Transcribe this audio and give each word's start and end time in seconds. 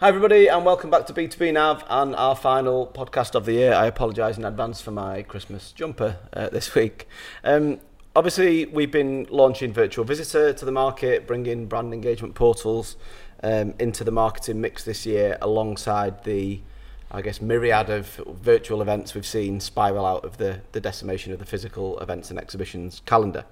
Hi, 0.00 0.08
everybody, 0.08 0.46
and 0.46 0.64
welcome 0.64 0.88
back 0.88 1.06
to 1.08 1.12
B2B 1.12 1.52
Nav 1.52 1.84
and 1.90 2.16
our 2.16 2.34
final 2.34 2.86
podcast 2.86 3.34
of 3.34 3.44
the 3.44 3.52
year. 3.52 3.74
I 3.74 3.84
apologise 3.84 4.38
in 4.38 4.46
advance 4.46 4.80
for 4.80 4.92
my 4.92 5.20
Christmas 5.20 5.72
jumper 5.72 6.16
uh, 6.32 6.48
this 6.48 6.74
week. 6.74 7.06
Um, 7.44 7.80
obviously, 8.16 8.64
we've 8.64 8.90
been 8.90 9.26
launching 9.28 9.74
Virtual 9.74 10.06
Visitor 10.06 10.54
to 10.54 10.64
the 10.64 10.72
market, 10.72 11.26
bringing 11.26 11.66
brand 11.66 11.92
engagement 11.92 12.34
portals 12.34 12.96
um, 13.42 13.74
into 13.78 14.02
the 14.02 14.10
marketing 14.10 14.62
mix 14.62 14.84
this 14.84 15.04
year 15.04 15.36
alongside 15.42 16.24
the 16.24 16.62
I 17.10 17.20
guess, 17.20 17.42
myriad 17.42 17.90
of 17.90 18.06
virtual 18.40 18.80
events 18.80 19.14
we've 19.14 19.26
seen 19.26 19.60
spiral 19.60 20.06
out 20.06 20.24
of 20.24 20.38
the, 20.38 20.62
the 20.72 20.80
decimation 20.80 21.34
of 21.34 21.40
the 21.40 21.44
physical 21.44 21.98
events 21.98 22.30
and 22.30 22.38
exhibitions 22.38 23.02
calendar. 23.04 23.44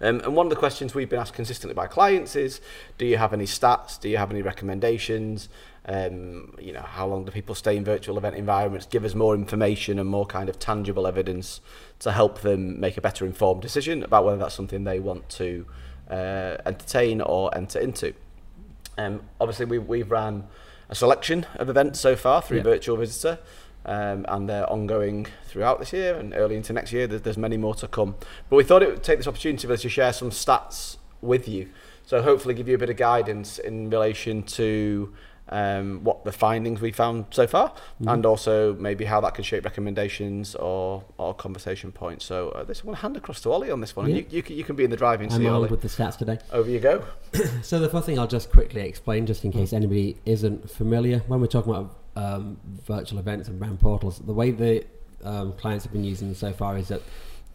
Um, 0.00 0.20
and 0.20 0.34
one 0.34 0.46
of 0.46 0.50
the 0.50 0.56
questions 0.56 0.94
we've 0.94 1.08
been 1.08 1.18
asked 1.18 1.34
consistently 1.34 1.74
by 1.74 1.86
clients 1.86 2.36
is, 2.36 2.60
do 2.98 3.06
you 3.06 3.16
have 3.16 3.32
any 3.32 3.44
stats? 3.44 4.00
Do 4.00 4.08
you 4.08 4.16
have 4.16 4.30
any 4.30 4.42
recommendations? 4.42 5.48
Um, 5.86 6.54
you 6.60 6.72
know, 6.72 6.82
how 6.82 7.06
long 7.06 7.24
do 7.24 7.32
people 7.32 7.54
stay 7.54 7.76
in 7.76 7.84
virtual 7.84 8.18
event 8.18 8.36
environments? 8.36 8.86
Give 8.86 9.04
us 9.04 9.14
more 9.14 9.34
information 9.34 9.98
and 9.98 10.08
more 10.08 10.26
kind 10.26 10.48
of 10.48 10.58
tangible 10.58 11.06
evidence 11.06 11.60
to 12.00 12.12
help 12.12 12.42
them 12.42 12.78
make 12.78 12.96
a 12.96 13.00
better 13.00 13.24
informed 13.24 13.62
decision 13.62 14.02
about 14.02 14.24
whether 14.24 14.36
that's 14.36 14.54
something 14.54 14.84
they 14.84 15.00
want 15.00 15.28
to 15.30 15.66
uh, 16.10 16.58
entertain 16.66 17.20
or 17.20 17.54
enter 17.56 17.78
into. 17.78 18.14
Um, 18.98 19.22
obviously, 19.40 19.66
we, 19.66 19.78
we've 19.78 20.10
ran 20.10 20.44
a 20.90 20.94
selection 20.94 21.46
of 21.56 21.68
events 21.68 22.00
so 22.00 22.16
far 22.16 22.42
through 22.42 22.58
yeah. 22.58 22.64
Virtual 22.64 22.96
Visitor. 22.96 23.38
Um, 23.88 24.26
and 24.28 24.46
they're 24.46 24.68
ongoing 24.68 25.26
throughout 25.46 25.78
this 25.78 25.94
year 25.94 26.14
and 26.14 26.34
early 26.34 26.56
into 26.56 26.74
next 26.74 26.92
year. 26.92 27.06
There's, 27.06 27.22
there's 27.22 27.38
many 27.38 27.56
more 27.56 27.74
to 27.76 27.88
come. 27.88 28.16
But 28.50 28.56
we 28.56 28.64
thought 28.64 28.82
it 28.82 28.90
would 28.90 29.02
take 29.02 29.18
this 29.18 29.26
opportunity 29.26 29.66
for 29.66 29.72
us 29.72 29.80
to 29.80 29.88
share 29.88 30.12
some 30.12 30.28
stats 30.28 30.98
with 31.22 31.48
you. 31.48 31.70
So 32.04 32.20
hopefully 32.20 32.52
give 32.52 32.68
you 32.68 32.74
a 32.74 32.78
bit 32.78 32.90
of 32.90 32.98
guidance 32.98 33.58
in 33.58 33.88
relation 33.88 34.42
to 34.42 35.14
um, 35.48 36.04
what 36.04 36.24
the 36.24 36.32
findings 36.32 36.80
we 36.80 36.92
found 36.92 37.26
so 37.30 37.46
far, 37.46 37.70
mm-hmm. 37.70 38.08
and 38.08 38.26
also 38.26 38.74
maybe 38.74 39.04
how 39.04 39.20
that 39.22 39.34
could 39.34 39.44
shape 39.44 39.64
recommendations 39.64 40.54
or, 40.54 41.04
or 41.16 41.34
conversation 41.34 41.92
points. 41.92 42.24
So 42.24 42.50
uh, 42.50 42.64
this 42.64 42.84
one, 42.84 42.96
hand 42.96 43.16
across 43.16 43.40
to 43.42 43.52
Ollie 43.52 43.70
on 43.70 43.80
this 43.80 43.96
one. 43.96 44.08
Yeah. 44.10 44.16
You, 44.16 44.26
you, 44.30 44.42
can, 44.42 44.56
you 44.56 44.64
can 44.64 44.76
be 44.76 44.84
in 44.84 44.90
the 44.90 44.96
driving 44.96 45.30
seat. 45.30 45.46
I'm 45.46 45.54
on 45.54 45.68
with 45.68 45.80
the 45.80 45.88
stats 45.88 46.16
today. 46.18 46.38
Over 46.52 46.68
you 46.70 46.80
go. 46.80 47.04
so 47.62 47.78
the 47.78 47.88
first 47.88 48.06
thing 48.06 48.18
I'll 48.18 48.26
just 48.26 48.50
quickly 48.50 48.82
explain, 48.82 49.26
just 49.26 49.44
in 49.44 49.52
case 49.52 49.72
anybody 49.72 50.18
isn't 50.26 50.70
familiar, 50.70 51.20
when 51.26 51.40
we're 51.40 51.46
talking 51.46 51.72
about 51.72 51.96
um, 52.18 52.42
virtual 52.86 53.18
events 53.18 53.48
and 53.48 53.58
brand 53.58 53.78
portals, 53.80 54.18
the 54.18 54.32
way 54.40 54.50
the 54.50 54.84
um, 55.24 55.52
clients 55.52 55.84
have 55.84 55.92
been 55.92 56.04
using 56.04 56.28
them 56.28 56.34
so 56.34 56.52
far 56.52 56.76
is 56.76 56.88
that 56.88 57.02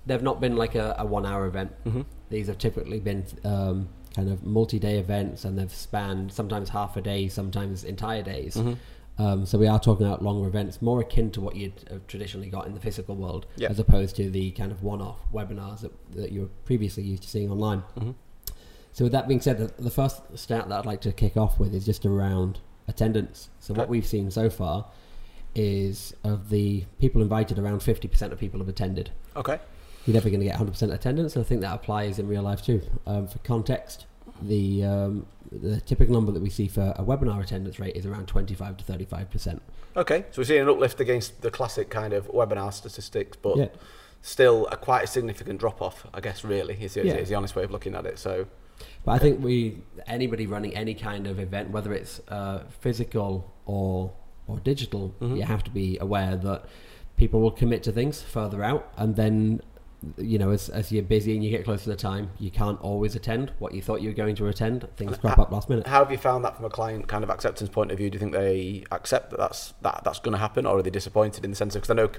they've 0.05 0.23
not 0.29 0.39
been 0.39 0.55
like 0.63 0.75
a, 0.75 0.95
a 0.99 1.05
one-hour 1.05 1.45
event. 1.45 1.71
Mm-hmm. 1.85 2.01
These 2.29 2.47
have 2.47 2.57
typically 2.57 2.99
been 2.99 3.25
um, 3.43 3.89
kind 4.15 4.29
of 4.29 4.43
multi-day 4.43 4.97
events, 4.97 5.45
and 5.45 5.57
they've 5.57 5.73
spanned 5.73 6.31
sometimes 6.31 6.69
half 6.69 6.97
a 6.97 7.01
day, 7.01 7.29
sometimes 7.29 7.83
entire 7.83 8.23
days. 8.23 8.55
Mm-hmm. 8.55 8.73
Um, 9.23 9.45
so 9.45 9.59
we 9.59 9.67
are 9.67 9.79
talking 9.79 10.07
about 10.07 10.23
longer 10.23 10.47
events, 10.47 10.81
more 10.81 11.01
akin 11.01 11.29
to 11.31 11.41
what 11.41 11.55
you'd 11.55 11.73
have 11.91 12.05
traditionally 12.07 12.49
got 12.49 12.65
in 12.65 12.73
the 12.73 12.79
physical 12.79 13.15
world, 13.15 13.45
as 13.69 13.79
opposed 13.79 14.15
to 14.15 14.29
the 14.29 14.51
kind 14.51 14.71
of 14.71 14.81
one-off 14.81 15.19
webinars 15.31 15.81
that, 15.81 15.91
that 16.15 16.31
you 16.31 16.41
were 16.41 16.51
previously 16.65 17.03
used 17.03 17.23
to 17.23 17.29
seeing 17.29 17.51
online. 17.51 17.83
Mm-hmm. 17.97 18.11
So 18.91 19.05
with 19.05 19.11
that 19.11 19.27
being 19.27 19.41
said, 19.41 19.57
the, 19.57 19.69
the 19.81 19.91
first 19.91 20.21
stat 20.35 20.67
that 20.69 20.79
I'd 20.79 20.85
like 20.85 21.01
to 21.01 21.11
kick 21.11 21.37
off 21.37 21.59
with 21.59 21.73
is 21.75 21.85
just 21.85 22.05
around 22.05 22.59
attendance. 22.87 23.49
So 23.59 23.73
what 23.73 23.89
we've 23.89 24.05
seen 24.05 24.31
so 24.31 24.49
far 24.49 24.85
is 25.55 26.15
of 26.23 26.49
the 26.49 26.85
people 26.99 27.21
invited, 27.21 27.59
around 27.59 27.79
50% 27.79 28.31
of 28.31 28.39
people 28.39 28.59
have 28.59 28.69
attended. 28.69 29.11
Okay. 29.35 29.59
You're 30.05 30.15
never 30.15 30.29
going 30.29 30.41
to 30.41 30.45
get 30.45 30.59
100% 30.59 30.93
attendance, 30.93 31.35
and 31.35 31.45
I 31.45 31.47
think 31.47 31.61
that 31.61 31.73
applies 31.73 32.19
in 32.19 32.27
real 32.27 32.41
life 32.41 32.61
too. 32.61 32.81
Um, 33.05 33.27
for 33.27 33.39
context, 33.39 34.05
the 34.41 34.83
um, 34.83 35.25
the 35.51 35.79
typical 35.81 36.13
number 36.13 36.31
that 36.31 36.41
we 36.41 36.49
see 36.49 36.67
for 36.67 36.93
a 36.97 37.03
webinar 37.03 37.41
attendance 37.41 37.79
rate 37.79 37.95
is 37.95 38.05
around 38.05 38.27
25 38.27 38.77
to 38.77 38.83
35%. 38.83 39.59
Okay, 39.95 40.25
so 40.31 40.41
we're 40.41 40.45
seeing 40.45 40.61
an 40.61 40.69
uplift 40.69 40.99
against 40.99 41.41
the 41.41 41.51
classic 41.51 41.89
kind 41.89 42.13
of 42.13 42.27
webinar 42.31 42.73
statistics, 42.73 43.37
but 43.37 43.57
yeah. 43.57 43.67
still 44.21 44.67
a 44.71 44.77
quite 44.77 45.03
a 45.03 45.07
significant 45.07 45.59
drop 45.59 45.81
off, 45.81 46.07
I 46.13 46.21
guess, 46.21 46.43
really, 46.43 46.75
is, 46.81 46.95
yeah. 46.95 47.03
is 47.03 47.29
the 47.29 47.35
honest 47.35 47.55
way 47.55 47.63
of 47.63 47.71
looking 47.71 47.93
at 47.93 48.05
it. 48.05 48.17
So 48.17 48.47
but 49.03 49.11
I 49.13 49.19
think 49.19 49.43
we 49.43 49.81
anybody 50.07 50.45
running 50.47 50.75
any 50.75 50.93
kind 50.93 51.27
of 51.27 51.39
event, 51.39 51.71
whether 51.71 51.93
it's 51.93 52.21
uh, 52.29 52.63
physical 52.79 53.53
or 53.65 54.13
or 54.47 54.59
digital, 54.59 55.15
mm-hmm. 55.19 55.37
you 55.37 55.43
have 55.43 55.63
to 55.63 55.71
be 55.71 55.97
aware 55.99 56.35
that 56.35 56.65
people 57.17 57.39
will 57.39 57.51
commit 57.51 57.83
to 57.83 57.91
things 57.91 58.21
further 58.21 58.63
out, 58.63 58.91
and 58.97 59.15
then 59.15 59.61
you 60.17 60.37
know, 60.37 60.51
as, 60.51 60.69
as 60.69 60.91
you're 60.91 61.03
busy 61.03 61.33
and 61.33 61.43
you 61.43 61.49
get 61.49 61.63
close 61.63 61.83
to 61.83 61.89
the 61.89 61.95
time, 61.95 62.29
you 62.39 62.51
can't 62.51 62.79
always 62.81 63.15
attend 63.15 63.51
what 63.59 63.73
you 63.73 63.81
thought 63.81 64.01
you 64.01 64.09
were 64.09 64.15
going 64.15 64.35
to 64.35 64.47
attend. 64.47 64.87
Things 64.97 65.17
crop 65.17 65.39
up 65.39 65.51
last 65.51 65.69
minute. 65.69 65.87
How 65.87 65.99
have 66.03 66.11
you 66.11 66.17
found 66.17 66.43
that 66.45 66.55
from 66.55 66.65
a 66.65 66.69
client 66.69 67.07
kind 67.07 67.23
of 67.23 67.29
acceptance 67.29 67.69
point 67.69 67.91
of 67.91 67.97
view? 67.97 68.09
Do 68.09 68.15
you 68.15 68.19
think 68.19 68.33
they 68.33 68.83
accept 68.91 69.31
that 69.31 69.37
that's 69.37 69.73
that 69.81 70.01
that's 70.03 70.19
going 70.19 70.33
to 70.33 70.39
happen, 70.39 70.65
or 70.65 70.79
are 70.79 70.81
they 70.81 70.89
disappointed 70.89 71.43
in 71.43 71.51
the 71.51 71.55
sense 71.55 71.75
of? 71.75 71.81
Because 71.81 71.91
I 71.91 71.95
know 71.95 72.09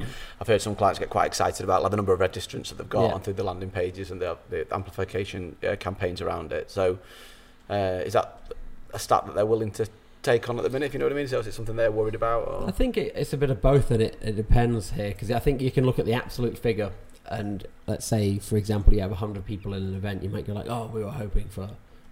I've 0.41 0.47
heard 0.47 0.63
some 0.63 0.75
clients 0.75 0.99
get 0.99 1.11
quite 1.11 1.27
excited 1.27 1.65
about 1.65 1.83
like 1.83 1.91
the 1.91 1.97
number 1.97 2.13
of 2.13 2.21
registrants 2.21 2.69
that 2.69 2.79
they've 2.79 2.89
got 2.89 3.11
yeah. 3.11 3.19
through 3.19 3.35
the 3.35 3.45
landing 3.45 3.71
pages 3.71 4.11
and 4.11 4.21
the, 4.21 4.37
the 4.51 4.67
amplification 4.75 5.57
uh, 5.67 5.77
campaigns 5.77 6.21
around 6.21 6.53
it. 6.53 6.71
So, 6.71 6.99
uh, 7.69 8.03
is 8.05 8.15
that 8.15 8.53
a 8.93 8.99
stat 8.99 9.27
that 9.27 9.35
they're 9.35 9.47
willing 9.47 9.73
to 9.73 9.87
take 10.25 10.49
on 10.49 10.57
at 10.57 10.63
the 10.63 10.71
minute, 10.71 10.87
if 10.87 10.95
you 10.95 10.99
know 10.99 11.05
what 11.05 11.13
I 11.13 11.17
mean? 11.17 11.29
So 11.29 11.39
is 11.39 11.47
it 11.47 11.53
something 11.53 11.77
they're 11.77 11.93
worried 11.93 12.15
about? 12.15 12.49
Or? 12.49 12.67
I 12.67 12.71
think 12.73 12.97
it, 12.97 13.13
it's 13.15 13.33
a 13.33 13.37
bit 13.37 13.51
of 13.51 13.61
both, 13.61 13.91
and 13.91 14.03
it, 14.03 14.19
it 14.23 14.35
depends 14.37 14.93
here 14.93 15.09
because 15.09 15.31
I 15.31 15.39
think 15.39 15.61
you 15.61 15.71
can 15.71 15.85
look 15.85 15.99
at 15.99 16.07
the 16.07 16.15
absolute 16.15 16.59
figure 16.59 16.91
and 17.27 17.67
let's 17.87 18.07
say, 18.07 18.39
for 18.39 18.57
example, 18.57 18.95
you 18.95 19.01
have 19.01 19.11
100 19.11 19.45
people 19.45 19.75
in 19.75 19.83
an 19.83 19.95
event, 19.95 20.23
you 20.23 20.31
might 20.31 20.47
go 20.47 20.53
like, 20.53 20.69
oh, 20.69 20.91
we 20.93 21.03
were 21.03 21.11
hoping 21.11 21.49
for, 21.49 21.71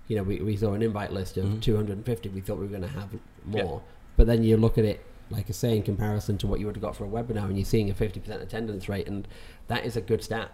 you 0.08 0.16
know, 0.16 0.22
we, 0.22 0.40
we 0.40 0.56
saw 0.56 0.72
an 0.72 0.82
invite 0.82 1.12
list 1.12 1.36
of 1.36 1.44
mm-hmm. 1.44 1.60
250, 1.60 2.28
we 2.30 2.40
thought 2.40 2.56
we 2.56 2.64
were 2.64 2.68
going 2.68 2.82
to 2.82 2.88
have 2.88 3.10
more. 3.44 3.82
But 4.16 4.26
then 4.26 4.42
you 4.42 4.56
look 4.56 4.78
at 4.78 4.84
it, 4.84 5.04
like 5.30 5.46
I 5.48 5.52
say, 5.52 5.76
in 5.76 5.82
comparison 5.82 6.38
to 6.38 6.46
what 6.46 6.60
you 6.60 6.66
would 6.66 6.76
have 6.76 6.82
got 6.82 6.96
for 6.96 7.04
a 7.04 7.08
webinar, 7.08 7.44
and 7.44 7.56
you're 7.56 7.64
seeing 7.64 7.90
a 7.90 7.94
50% 7.94 8.28
attendance 8.42 8.88
rate, 8.88 9.06
and 9.06 9.26
that 9.68 9.84
is 9.84 9.96
a 9.96 10.00
good 10.00 10.22
stat. 10.22 10.50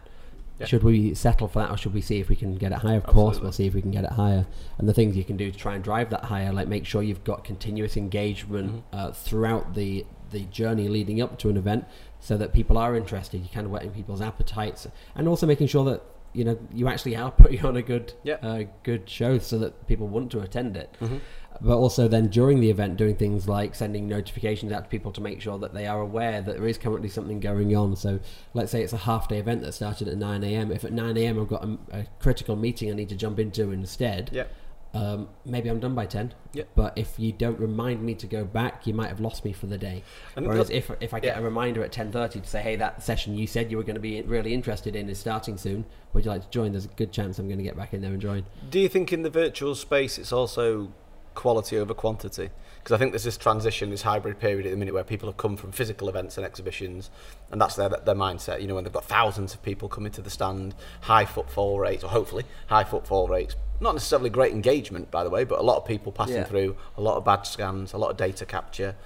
Should 0.67 0.83
we 0.83 1.15
settle 1.15 1.49
for 1.49 1.61
that, 1.61 1.71
or 1.71 1.77
should 1.77 1.95
we 1.95 2.01
see 2.01 2.19
if 2.19 2.29
we 2.29 2.37
can 2.37 2.57
get 2.57 2.73
it 2.73 2.79
higher? 2.79 2.97
Of 2.97 3.05
Absolutely. 3.05 3.23
course, 3.23 3.41
we'll 3.41 3.53
see 3.53 3.67
if 3.67 3.75
we 3.75 3.83
can 3.83 3.91
get 3.91 4.05
it 4.05 4.13
higher. 4.13 4.47
And 4.79 4.89
the 4.89 4.95
things 4.95 5.17
you 5.17 5.25
can 5.25 5.37
do 5.37 5.51
to 5.51 5.59
try 5.59 5.75
and 5.75 5.85
drive 5.85 6.11
that 6.11 6.25
higher, 6.25 6.53
like 6.53 6.69
make 6.69 6.85
sure 6.85 7.03
you've 7.03 7.25
got 7.25 7.45
continuous 7.45 7.97
engagement 7.97 8.73
mm-hmm. 8.73 8.97
uh, 8.97 9.13
throughout 9.13 9.75
the 9.75 10.05
the 10.31 10.45
journey 10.47 10.89
leading 10.89 11.23
up 11.23 11.39
to 11.39 11.49
an 11.49 11.57
event 11.57 11.87
so 12.21 12.37
that 12.37 12.53
people 12.53 12.77
are 12.77 12.95
interested. 12.97 13.39
You're 13.41 13.49
kind 13.49 13.67
of 13.67 13.73
whetting 13.73 13.91
people's 13.91 14.21
appetites, 14.21 14.87
and 15.15 15.29
also 15.29 15.47
making 15.47 15.69
sure 15.69 15.85
that 15.85 16.03
you 16.33 16.45
know 16.45 16.59
you 16.73 16.89
actually 16.89 17.17
are 17.17 17.31
putting 17.43 17.65
on 17.65 17.77
a 17.77 17.83
good, 17.83 18.13
yep. 18.23 18.43
uh, 18.43 18.65
good 18.83 19.09
show, 19.09 19.39
so 19.39 19.59
that 19.59 19.87
people 19.87 20.09
want 20.09 20.31
to 20.33 20.41
attend 20.41 20.77
it. 20.77 20.97
Mm-hmm. 21.01 21.19
But 21.61 21.77
also 21.77 22.09
then 22.09 22.29
during 22.29 22.61
the 22.61 22.71
event, 22.71 22.97
doing 22.97 23.17
things 23.17 23.49
like 23.49 23.75
sending 23.75 24.09
notifications 24.09 24.73
out 24.73 24.85
to 24.85 24.91
people 24.91 25.13
to 25.13 25.21
make 25.21 25.41
sure 25.41 25.59
that 25.59 25.75
they 25.75 25.87
are 25.87 26.01
aware 26.01 26.41
that 26.41 26.57
there 26.57 26.69
is 26.69 26.79
currently 26.79 27.09
something 27.09 27.41
going 27.41 27.75
on. 27.75 27.97
So 27.97 28.21
let's 28.55 28.71
say 28.71 28.83
it's 28.83 28.93
a 28.93 28.99
half 28.99 29.29
day 29.29 29.39
event 29.39 29.63
that 29.63 29.73
started 29.73 30.09
at 30.09 30.17
9 30.17 30.45
a.m. 30.45 30.71
If 30.71 30.85
at 30.85 30.93
9 30.93 31.17
a.m. 31.17 31.41
I've 31.41 31.49
got 31.49 31.65
a, 31.65 31.79
a 31.93 32.07
critical 32.21 32.57
meeting 32.57 32.91
I 32.91 32.95
need 32.95 33.09
to 33.09 33.17
jump 33.17 33.39
into 33.39 33.71
instead. 33.71 34.31
Yep 34.33 34.51
um, 34.95 35.29
maybe 35.45 35.69
I'm 35.69 35.81
done 35.81 35.95
by 35.95 36.07
10. 36.07 36.33
Yep. 36.55 36.69
But 36.75 36.97
if 36.97 37.19
you 37.19 37.33
don't 37.33 37.59
remind 37.61 38.03
me 38.03 38.15
to 38.15 38.27
go 38.27 38.45
back, 38.45 38.87
you 38.87 38.95
might 38.95 39.09
have 39.09 39.21
lost 39.21 39.45
me 39.45 39.53
for 39.53 39.67
the 39.67 39.77
day. 39.77 40.03
And 40.35 40.47
Whereas 40.47 40.71
if, 40.71 40.91
if 41.01 41.13
I 41.13 41.21
get 41.21 41.37
yeah. 41.37 41.41
a 41.41 41.45
reminder 41.45 41.85
at 41.85 41.93
10.30 41.93 42.43
to 42.43 42.49
say, 42.49 42.63
hey, 42.63 42.77
that 42.77 43.03
session 43.03 43.37
you 43.37 43.47
said 43.47 43.71
you 43.71 43.77
were 43.77 43.83
going 43.83 43.97
to 43.97 44.01
be 44.01 44.23
really 44.23 44.55
interested 44.55 44.97
in 44.97 45.09
is 45.11 45.19
starting 45.19 45.59
soon, 45.59 45.85
would 46.13 46.25
you 46.25 46.31
like 46.31 46.43
to 46.43 46.51
join? 46.51 46.73
There's 46.73 46.87
a 46.87 46.89
good 46.89 47.13
chance 47.13 47.39
I'm 47.39 47.49
going 47.49 47.59
to 47.59 47.65
get 47.65 47.77
back 47.77 47.93
in 47.93 48.01
there 48.01 48.13
and 48.13 48.21
join. 48.21 48.47
Do 48.71 48.81
you 48.81 48.89
think 48.89 49.13
in 49.13 49.23
the 49.23 49.31
virtual 49.31 49.75
space 49.75 50.19
it's 50.19 50.33
also 50.33 50.93
quality 51.39 51.79
over 51.79 51.95
quantity? 51.95 52.51
Because 52.79 52.93
I 52.93 52.99
think 52.99 53.13
there's 53.13 53.25
this 53.25 53.37
transition, 53.37 53.91
this 53.91 54.03
hybrid 54.03 54.41
period 54.41 54.67
at 54.67 54.71
the 54.71 54.77
minute 54.77 54.93
where 54.93 55.05
people 55.05 55.29
have 55.29 55.37
come 55.37 55.57
from 55.57 55.71
physical 55.71 56.09
events 56.09 56.37
and 56.37 56.45
exhibitions, 56.45 57.11
and 57.53 57.61
that's 57.61 57.77
their 57.77 57.89
their 57.89 58.15
mindset. 58.15 58.61
You 58.61 58.67
know, 58.67 58.75
when 58.75 58.85
they've 58.85 58.93
got 58.93 59.05
thousands 59.05 59.55
of 59.55 59.63
people 59.63 59.89
coming 59.89 60.11
to 60.13 60.21
the 60.21 60.31
stand, 60.31 60.75
high 61.03 61.25
footfall 61.25 61.79
rates, 61.79 62.03
or 62.03 62.11
hopefully 62.11 62.45
high 62.67 62.85
footfall 62.85 63.29
rates, 63.29 63.55
not 63.81 63.95
necessarily 63.95 64.31
great 64.31 64.53
engagement, 64.53 65.11
by 65.11 65.23
the 65.23 65.31
way, 65.31 65.45
but 65.45 65.61
a 65.61 65.63
lot 65.63 65.77
of 65.77 65.87
people 65.87 66.11
passing 66.11 66.37
yeah. 66.37 66.45
through, 66.45 66.77
a 66.97 67.01
lot 67.01 67.17
of 67.17 67.25
badge 67.25 67.49
scans, 67.49 67.93
a 67.93 67.99
lot 67.99 68.11
of 68.11 68.17
data 68.17 68.45
capture 68.45 68.97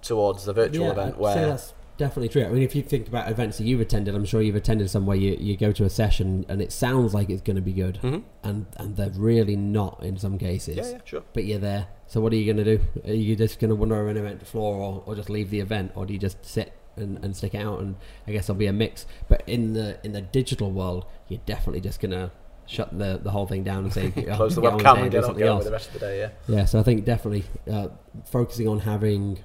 towards 0.00 0.46
the 0.46 0.52
virtual 0.52 0.86
yeah, 0.86 0.92
event. 0.92 1.14
I'd 1.14 1.20
where 1.20 1.58
definitely 2.02 2.28
true. 2.28 2.44
I 2.44 2.48
mean, 2.48 2.64
if 2.64 2.74
you 2.74 2.82
think 2.82 3.06
about 3.06 3.30
events 3.30 3.58
that 3.58 3.64
you've 3.64 3.80
attended, 3.80 4.16
I'm 4.16 4.24
sure 4.24 4.42
you've 4.42 4.56
attended 4.56 4.90
somewhere 4.90 5.16
you, 5.16 5.36
you 5.38 5.56
go 5.56 5.70
to 5.70 5.84
a 5.84 5.90
session 5.90 6.44
and 6.48 6.60
it 6.60 6.72
sounds 6.72 7.14
like 7.14 7.30
it's 7.30 7.42
going 7.42 7.54
to 7.54 7.62
be 7.62 7.72
good, 7.72 8.00
mm-hmm. 8.02 8.26
and 8.42 8.66
and 8.76 8.96
they're 8.96 9.10
really 9.10 9.54
not 9.54 10.02
in 10.02 10.18
some 10.18 10.36
cases. 10.36 10.76
Yeah, 10.76 10.88
yeah, 10.88 10.98
sure. 11.04 11.22
But 11.32 11.44
you're 11.44 11.60
there. 11.60 11.86
So 12.08 12.20
what 12.20 12.32
are 12.32 12.36
you 12.36 12.52
going 12.52 12.64
to 12.64 12.76
do? 12.76 12.84
Are 13.04 13.14
you 13.14 13.36
just 13.36 13.60
going 13.60 13.68
to 13.68 13.76
wander 13.76 13.94
around 13.94 14.16
the 14.16 14.20
event 14.20 14.44
floor, 14.44 14.74
or, 14.74 15.02
or 15.06 15.14
just 15.14 15.30
leave 15.30 15.50
the 15.50 15.60
event, 15.60 15.92
or 15.94 16.04
do 16.04 16.12
you 16.12 16.18
just 16.18 16.44
sit 16.44 16.72
and, 16.96 17.24
and 17.24 17.36
stick 17.36 17.54
it 17.54 17.58
out? 17.58 17.78
And 17.78 17.94
I 18.26 18.32
guess 18.32 18.48
there'll 18.48 18.58
be 18.58 18.66
a 18.66 18.72
mix. 18.72 19.06
But 19.28 19.44
in 19.46 19.74
the 19.74 20.04
in 20.04 20.10
the 20.12 20.22
digital 20.22 20.72
world, 20.72 21.06
you're 21.28 21.40
definitely 21.46 21.82
just 21.82 22.00
going 22.00 22.12
to 22.12 22.32
shut 22.66 22.98
the, 22.98 23.20
the 23.22 23.30
whole 23.30 23.46
thing 23.46 23.62
down 23.62 23.84
and 23.84 23.92
say 23.92 24.10
close 24.34 24.56
the 24.56 24.62
webcam 24.62 25.02
and 25.02 25.10
get 25.10 25.22
on, 25.22 25.36
get 25.36 25.48
on 25.48 25.58
with 25.58 25.66
the 25.66 25.72
rest 25.72 25.88
of 25.88 25.94
the 25.94 26.00
day. 26.00 26.18
Yeah. 26.18 26.30
Yeah. 26.48 26.64
So 26.64 26.80
I 26.80 26.82
think 26.82 27.04
definitely 27.04 27.44
uh, 27.70 27.88
focusing 28.24 28.66
on 28.66 28.80
having 28.80 29.38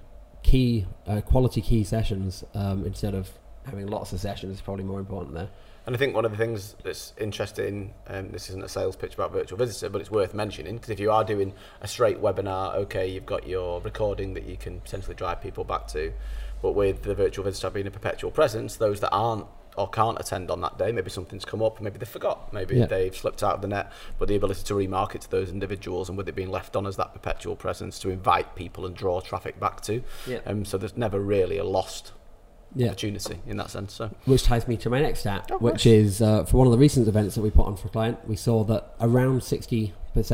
key 0.48 0.86
uh, 1.06 1.20
quality 1.22 1.62
key 1.62 1.84
sessions 1.84 2.44
um, 2.54 2.86
instead 2.86 3.14
of 3.14 3.30
having 3.66 3.88
lots 3.88 4.14
of 4.14 4.20
sessions 4.22 4.56
is 4.56 4.62
probably 4.62 4.86
more 4.86 5.00
important 5.00 5.36
there. 5.36 5.50
And 5.86 5.96
I 5.96 6.00
think 6.00 6.16
one 6.16 6.26
of 6.26 6.32
the 6.32 6.38
things 6.38 6.76
that's 6.84 7.14
interesting, 7.18 7.94
um, 8.08 8.32
this 8.32 8.50
isn't 8.50 8.64
a 8.64 8.70
sales 8.70 8.96
pitch 8.96 9.14
about 9.14 9.32
virtual 9.32 9.58
visitor, 9.58 9.90
but 9.90 10.00
it's 10.00 10.12
worth 10.12 10.34
mentioning 10.34 10.76
because 10.76 10.90
if 10.90 11.00
you 11.00 11.12
are 11.12 11.24
doing 11.24 11.54
a 11.82 11.88
straight 11.88 12.22
webinar, 12.22 12.76
okay, 12.76 13.08
you've 13.08 13.26
got 13.26 13.48
your 13.48 13.82
recording 13.82 14.34
that 14.36 14.46
you 14.46 14.58
can 14.58 14.80
potentially 14.80 15.16
drive 15.16 15.42
people 15.42 15.64
back 15.66 15.88
to, 15.88 16.14
but 16.62 16.74
with 16.74 17.04
the 17.04 17.16
virtual 17.16 17.44
visitor 17.44 17.70
being 17.70 17.88
a 17.88 17.92
perpetual 17.92 18.32
presence, 18.32 18.78
those 18.78 19.00
that 19.02 19.12
aren't 19.12 19.48
or 19.78 19.88
can't 19.88 20.20
attend 20.20 20.50
on 20.50 20.60
that 20.62 20.78
day, 20.78 20.92
maybe 20.92 21.10
something's 21.10 21.46
come 21.46 21.62
up, 21.62 21.80
maybe 21.80 21.98
they 22.00 22.06
forgot, 22.06 22.52
maybe 22.52 22.76
Yeah. 22.78 22.88
they've 22.88 23.16
slipped 23.16 23.44
out 23.44 23.56
of 23.56 23.62
the 23.62 23.68
net, 23.68 23.92
but 24.18 24.28
the 24.28 24.36
ability 24.36 24.64
to 24.64 24.74
remarket 24.74 25.20
to 25.22 25.32
those 25.32 25.50
individuals 25.50 26.10
and 26.10 26.18
with 26.18 26.28
it 26.28 26.36
being 26.36 26.50
left 26.50 26.76
on 26.76 26.88
as 26.88 26.96
that 26.98 27.14
perpetual 27.14 27.56
presence 27.56 28.00
to 28.00 28.10
invite 28.10 28.56
people 28.56 28.86
and 28.86 28.96
draw 28.96 29.20
traffic 29.22 29.60
back 29.60 29.82
to. 29.82 30.04
Yeah. 30.26 30.40
Um, 30.46 30.66
so 30.66 30.78
there's 30.78 30.98
never 30.98 31.20
really 31.20 31.58
a 31.58 31.64
lost 31.64 32.12
Yeah. 32.76 32.88
opportunity 32.88 33.40
in 33.48 33.58
that 33.58 33.70
sense. 33.70 33.94
So 33.94 34.10
Which 34.26 34.44
ties 34.44 34.68
me 34.68 34.78
to 34.78 34.90
my 34.90 35.00
next 35.02 35.20
stat, 35.20 35.50
Oh, 35.52 35.58
which 35.60 35.86
nice. 35.86 35.94
is 35.94 36.22
uh, 36.22 36.44
for 36.46 36.58
one 36.58 36.68
of 36.68 36.72
the 36.72 36.80
recent 36.80 37.08
events 37.08 37.36
that 37.36 37.42
we 37.42 37.50
put 37.52 37.66
on 37.68 37.76
for 37.78 37.88
a 37.88 37.92
client, 37.92 38.18
we 38.28 38.36
saw 38.36 38.64
that 38.66 38.96
around 39.00 39.42
60% 39.44 39.94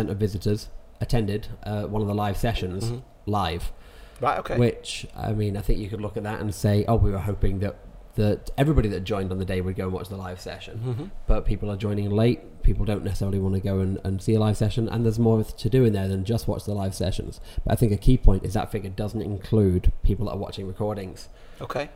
of 0.10 0.18
visitors 0.18 0.69
attended 1.01 1.48
uh, 1.63 1.84
one 1.84 2.01
of 2.01 2.07
the 2.07 2.16
live 2.16 2.38
sessions 2.38 2.86
Mhm. 2.92 3.01
live. 3.25 3.72
right, 4.22 4.40
okay. 4.40 4.57
Which, 4.57 5.06
I 5.18 5.34
mean, 5.34 5.57
I 5.57 5.62
think 5.62 5.80
you 5.80 5.90
could 5.90 6.00
look 6.00 6.16
at 6.16 6.24
that 6.24 6.40
and 6.40 6.56
say, 6.56 6.86
oh, 6.88 6.95
we 6.95 7.12
were 7.12 7.18
hoping 7.19 7.60
that, 7.60 7.75
that 8.15 8.51
everybody 8.57 8.89
that 8.89 9.04
joined 9.04 9.31
on 9.31 9.39
the 9.39 9.45
day 9.45 9.60
would 9.60 9.75
go 9.75 9.86
and 9.86 9.94
watch 9.94 10.10
the 10.10 10.15
live 10.15 10.39
session. 10.39 10.80
Mhm. 10.86 11.12
But 11.25 11.45
people 11.45 11.71
are 11.71 11.75
joining 11.77 12.10
late. 12.12 12.62
People 12.62 12.86
don't 12.86 13.04
necessarily 13.04 13.39
want 13.39 13.56
to 13.56 13.62
go 13.62 13.80
and, 13.80 14.00
and 14.04 14.21
see 14.21 14.36
a 14.36 14.39
live 14.39 14.56
session. 14.56 14.88
And 14.88 15.04
there's 15.04 15.18
more 15.19 15.44
to 15.44 15.69
do 15.69 15.83
in 15.83 15.94
there 15.94 16.07
than 16.07 16.24
just 16.24 16.48
watch 16.48 16.65
the 16.65 16.74
live 16.75 16.94
sessions. 16.94 17.42
But 17.65 17.74
I 17.74 17.75
think 17.75 17.92
a 17.92 17.98
key 17.98 18.18
point 18.18 18.44
is 18.45 18.54
that 18.54 18.71
figure 18.71 18.92
doesn't 18.92 19.21
include 19.21 19.92
people 20.04 20.27
that 20.27 20.33
are 20.33 20.38
watching 20.38 20.68
recordings. 20.68 21.30
Okay. 21.60 21.89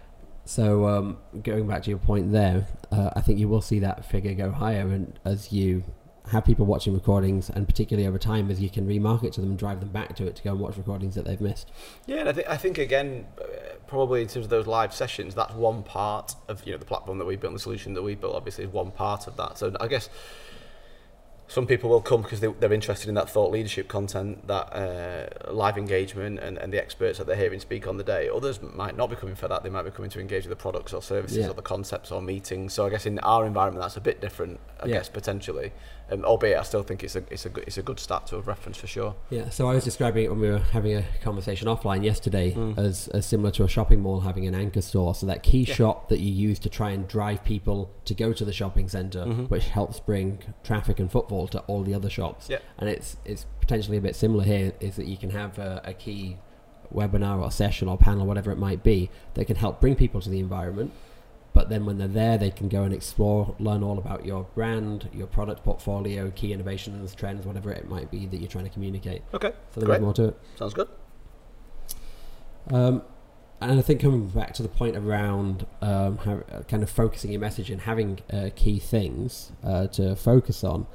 So 0.46 0.88
um, 0.88 1.18
going 1.44 1.68
back 1.68 1.84
to 1.84 1.90
your 1.90 2.00
point 2.00 2.31
there, 2.31 2.68
uh, 2.92 3.12
I 3.16 3.22
think 3.22 3.38
you 3.38 3.48
will 3.50 3.62
see 3.62 3.80
that 3.80 4.06
figure 4.06 4.34
go 4.34 4.52
higher, 4.52 4.88
and 4.88 5.20
as 5.25 5.52
you 5.52 5.84
have 6.31 6.45
people 6.45 6.65
watching 6.65 6.94
recordings, 6.94 7.50
and 7.50 7.68
particularly 7.68 8.07
over 8.07 8.18
time, 8.18 8.50
as 8.51 8.59
you 8.59 8.69
can 8.69 8.88
remarket 8.88 9.31
to 9.33 9.41
them 9.41 9.51
and 9.51 9.59
drive 9.59 9.79
them 9.79 9.89
back 9.89 10.15
to 10.18 10.27
it 10.27 10.35
to 10.38 10.44
go 10.44 10.51
and 10.51 10.59
watch 10.59 10.77
recordings 10.77 11.15
that 11.15 11.25
they've 11.25 11.41
missed. 11.41 11.69
Yeah, 12.06 12.18
and 12.18 12.29
I 12.29 12.33
think 12.33 12.50
I 12.50 12.57
think 12.57 12.77
again, 12.77 13.25
uh, 13.39 13.44
probably 13.88 14.21
in 14.21 14.27
terms 14.27 14.45
of 14.45 14.50
those 14.50 14.68
live 14.68 14.94
sessions, 14.94 15.35
that's 15.35 15.53
one 15.53 15.83
part 15.83 16.35
of 16.47 16.65
you 16.65 16.74
know 16.74 16.77
the 16.77 16.85
platform 16.85 17.18
that 17.19 17.25
we 17.25 17.35
built, 17.35 17.53
the 17.53 17.59
solution 17.59 17.94
that 17.94 18.03
we 18.03 18.15
built. 18.15 18.35
Obviously, 18.35 18.65
is 18.65 18.71
one 18.71 18.91
part 18.91 19.27
of 19.27 19.38
that. 19.38 19.57
So 19.57 19.75
I 19.79 19.88
guess 19.88 20.09
some 21.50 21.65
people 21.65 21.89
will 21.89 22.01
come 22.01 22.21
because 22.24 22.41
they, 22.41 22.47
they're 22.59 22.74
interested 22.74 23.07
in 23.07 23.15
that 23.15 23.29
thought 23.29 23.51
leadership 23.53 23.88
content, 23.88 24.45
that 24.47 24.65
uh, 24.75 25.53
live 25.53 25.77
engagement, 25.77 26.39
and, 26.39 26.57
and 26.57 26.74
the 26.74 26.77
experts 26.77 27.19
that 27.19 27.25
they're 27.27 27.38
hearing 27.38 27.59
speak 27.62 27.88
on 27.88 27.95
the 27.95 28.03
day. 28.03 28.27
Others 28.27 28.62
might 28.62 28.97
not 28.97 29.09
be 29.09 29.15
coming 29.15 29.33
for 29.35 29.47
that. 29.47 29.63
They 29.63 29.69
might 29.69 29.83
be 29.83 29.91
coming 29.91 30.12
to 30.12 30.19
engage 30.19 30.44
with 30.45 30.50
the 30.57 30.62
products 30.62 30.91
or 30.94 31.01
services 31.01 31.38
Yeah. 31.38 31.50
or 31.50 31.53
the 31.53 31.62
concepts 31.62 32.12
or 32.12 32.21
meetings. 32.21 32.74
So 32.74 32.85
I 32.85 32.89
guess 32.89 33.06
in 33.06 33.18
our 33.19 33.45
environment, 33.45 33.81
that's 33.81 33.95
a 33.95 34.01
bit 34.01 34.19
different. 34.19 34.59
I 34.81 34.88
Yeah. 34.88 34.95
guess 34.95 35.07
potentially, 35.07 35.71
um, 36.09 36.24
albeit 36.25 36.57
I 36.57 36.63
still 36.63 36.83
think 36.83 37.04
it's 37.04 37.15
a 37.15 37.24
it's 37.30 37.45
a 37.45 37.50
good 37.50 37.63
it's 37.68 37.77
a 37.77 37.81
good 37.81 38.00
start 38.00 38.27
to 38.27 38.39
reference 38.42 38.77
for 38.77 38.88
sure. 38.88 39.15
Yeah, 39.30 39.50
so 39.50 39.68
I 39.69 39.74
was 39.74 39.83
describing 39.83 40.25
it 40.25 40.30
when 40.30 40.39
we 40.39 40.50
were 40.50 40.59
having 40.59 40.95
a 40.95 41.04
conversation 41.24 41.68
offline 41.68 42.04
yesterday 42.04 42.51
Mm. 42.54 42.77
as, 42.77 43.07
as 43.09 43.25
similar 43.25 43.51
to 43.51 43.63
a 43.63 43.68
shopping 43.68 44.01
mall 44.01 44.21
having 44.21 44.48
an 44.48 44.56
anchor 44.56 44.81
store. 44.81 45.13
So 45.15 45.25
that 45.25 45.44
key 45.44 45.63
Yeah. 45.63 45.74
shop 45.75 46.09
that 46.09 46.19
you 46.19 46.31
use 46.31 46.59
to 46.59 46.69
try 46.69 46.92
and 46.92 47.07
drive 47.07 47.44
people 47.44 47.92
to 48.06 48.13
go 48.13 48.31
to 48.33 48.45
the 48.45 48.54
shopping 48.54 48.88
center 48.89 49.25
Mhm. 49.25 49.50
which 49.50 49.68
helps 49.68 50.00
bring 50.00 50.39
traffic 50.63 51.00
and 51.00 51.12
footfall 51.12 51.48
to 51.50 51.59
all 51.62 51.83
the 51.83 51.94
other 51.94 52.10
shops. 52.10 52.50
Yeah. 52.50 52.60
And 52.77 52.89
it's 52.89 53.18
it's 53.25 53.45
potentially 53.60 53.98
a 53.98 54.01
bit 54.01 54.15
similar 54.15 54.44
here 54.45 54.74
is 54.80 54.95
that 54.95 55.07
you 55.07 55.18
can 55.18 55.31
have 55.31 55.60
a, 55.60 55.81
a 55.83 55.94
key 55.94 56.38
webinar 56.94 57.42
or 57.42 57.51
session 57.51 57.89
or 57.89 57.98
panel, 57.98 58.25
whatever 58.25 58.50
it 58.51 58.57
might 58.57 58.81
be, 58.81 59.10
that 59.33 59.44
can 59.45 59.57
help 59.57 59.81
bring 59.81 59.94
people 59.95 60.21
to 60.21 60.30
the 60.30 60.39
environment. 60.39 60.92
But 61.57 61.69
then 61.69 61.88
when 61.88 61.98
they're 61.98 62.07
there, 62.07 62.38
they 62.38 62.51
can 62.51 62.69
go 62.69 62.83
and 62.83 62.94
explore, 62.94 63.56
learn 63.57 63.81
all 63.81 63.98
about 63.98 64.24
your 64.27 64.44
brand, 64.54 65.09
your 65.12 65.25
product 65.25 65.63
portfolio, 65.63 66.30
key 66.30 66.54
innovations, 66.54 67.15
trends, 67.15 67.48
whatever 67.48 67.71
it 67.71 67.89
might 67.89 68.12
be 68.12 68.27
that 68.27 68.38
you're 68.38 68.48
trying 68.48 68.65
to 68.65 68.69
communicate. 68.69 69.24
Okay, 69.33 69.54
So 69.71 69.80
there 69.80 69.88
Great. 69.88 70.01
more 70.01 70.13
to 70.13 70.25
it. 70.25 70.39
sounds 70.56 70.75
good. 70.75 70.88
Um, 72.69 73.01
and 73.59 73.80
I 73.80 73.81
think 73.81 74.01
coming 74.01 74.27
back 74.27 74.54
to 74.54 74.62
the 74.62 74.69
point 74.69 74.95
around 74.95 75.65
um, 75.81 76.19
how, 76.19 76.44
uh, 76.51 76.62
kind 76.68 76.83
of 76.83 76.92
focusing 76.92 77.31
your 77.31 77.42
message 77.42 77.71
and 77.71 77.81
having 77.81 78.19
uh, 78.31 78.51
key 78.56 78.77
things 78.77 79.51
uh, 79.63 79.88
to 79.88 80.15
focus 80.15 80.63
on. 80.63 80.86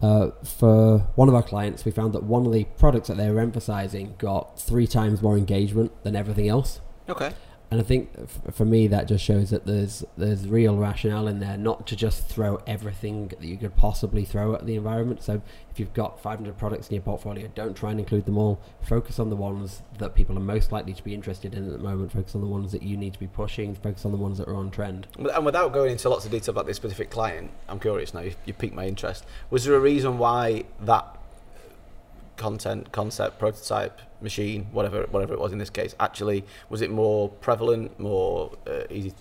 Uh, 0.00 0.30
for 0.44 0.98
one 1.16 1.28
of 1.28 1.34
our 1.34 1.42
clients, 1.42 1.84
we 1.84 1.90
found 1.90 2.12
that 2.12 2.22
one 2.22 2.46
of 2.46 2.52
the 2.52 2.62
products 2.78 3.08
that 3.08 3.16
they 3.16 3.28
were 3.28 3.40
emphasizing 3.40 4.14
got 4.18 4.60
three 4.60 4.86
times 4.86 5.20
more 5.20 5.36
engagement 5.36 5.90
than 6.04 6.14
everything 6.14 6.48
else. 6.48 6.80
Okay. 7.08 7.32
And 7.70 7.80
I 7.80 7.82
think 7.82 8.10
f- 8.16 8.54
for 8.54 8.64
me 8.64 8.86
that 8.88 9.08
just 9.08 9.24
shows 9.24 9.50
that 9.50 9.66
there's 9.66 10.04
there's 10.16 10.46
real 10.46 10.76
rationale 10.76 11.26
in 11.26 11.40
there, 11.40 11.56
not 11.56 11.86
to 11.88 11.96
just 11.96 12.28
throw 12.28 12.60
everything 12.66 13.28
that 13.28 13.42
you 13.42 13.56
could 13.56 13.76
possibly 13.76 14.24
throw 14.24 14.54
at 14.54 14.66
the 14.66 14.76
environment. 14.76 15.22
So 15.22 15.42
if 15.70 15.80
you've 15.80 15.92
got 15.92 16.20
500 16.20 16.56
products 16.56 16.88
in 16.88 16.94
your 16.94 17.02
portfolio, 17.02 17.48
don't 17.54 17.76
try 17.76 17.90
and 17.90 17.98
include 17.98 18.24
them 18.24 18.38
all. 18.38 18.60
Focus 18.82 19.18
on 19.18 19.30
the 19.30 19.36
ones 19.36 19.82
that 19.98 20.14
people 20.14 20.36
are 20.36 20.40
most 20.40 20.70
likely 20.70 20.92
to 20.94 21.02
be 21.02 21.12
interested 21.12 21.54
in 21.54 21.66
at 21.66 21.72
the 21.72 21.78
moment. 21.78 22.12
Focus 22.12 22.34
on 22.36 22.40
the 22.40 22.46
ones 22.46 22.70
that 22.70 22.82
you 22.82 22.96
need 22.96 23.12
to 23.14 23.18
be 23.18 23.26
pushing. 23.26 23.74
Focus 23.74 24.04
on 24.04 24.12
the 24.12 24.18
ones 24.18 24.38
that 24.38 24.48
are 24.48 24.54
on 24.54 24.70
trend. 24.70 25.08
And 25.18 25.44
without 25.44 25.72
going 25.72 25.90
into 25.90 26.08
lots 26.08 26.24
of 26.24 26.30
detail 26.30 26.52
about 26.52 26.66
this 26.66 26.76
specific 26.76 27.10
client, 27.10 27.50
I'm 27.68 27.80
curious 27.80 28.14
now. 28.14 28.20
You, 28.20 28.34
you 28.44 28.52
piqued 28.54 28.74
my 28.74 28.86
interest. 28.86 29.24
Was 29.50 29.64
there 29.64 29.74
a 29.74 29.80
reason 29.80 30.18
why 30.18 30.64
that 30.82 31.15
content, 32.36 32.92
concept, 32.92 33.38
prototype, 33.38 34.00
machine, 34.20 34.66
whatever, 34.72 35.06
whatever 35.10 35.34
it 35.34 35.40
was 35.40 35.52
in 35.52 35.58
this 35.58 35.70
case, 35.70 35.94
actually 36.00 36.44
was 36.68 36.80
it 36.82 36.90
more 36.90 37.28
prevalent, 37.28 37.98
more 37.98 38.52
uh, 38.66 38.82
easy, 38.90 39.12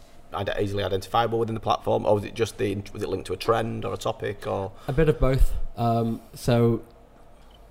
easily 0.60 0.84
identifiable 0.84 1.40
within 1.40 1.56
the 1.56 1.62
platform, 1.62 2.06
or 2.06 2.16
was 2.16 2.24
it 2.26 2.34
just 2.34 2.58
the 2.58 2.76
was 2.94 3.04
it 3.04 3.10
linked 3.10 3.28
to 3.28 3.34
a 3.34 3.38
trend 3.38 3.86
or 3.86 3.94
a 3.94 3.98
topic 3.98 4.46
or? 4.48 4.72
A 4.88 4.94
bit 4.94 5.08
of 5.10 5.20
both. 5.20 5.54
Um, 5.78 6.22
so, 6.34 6.84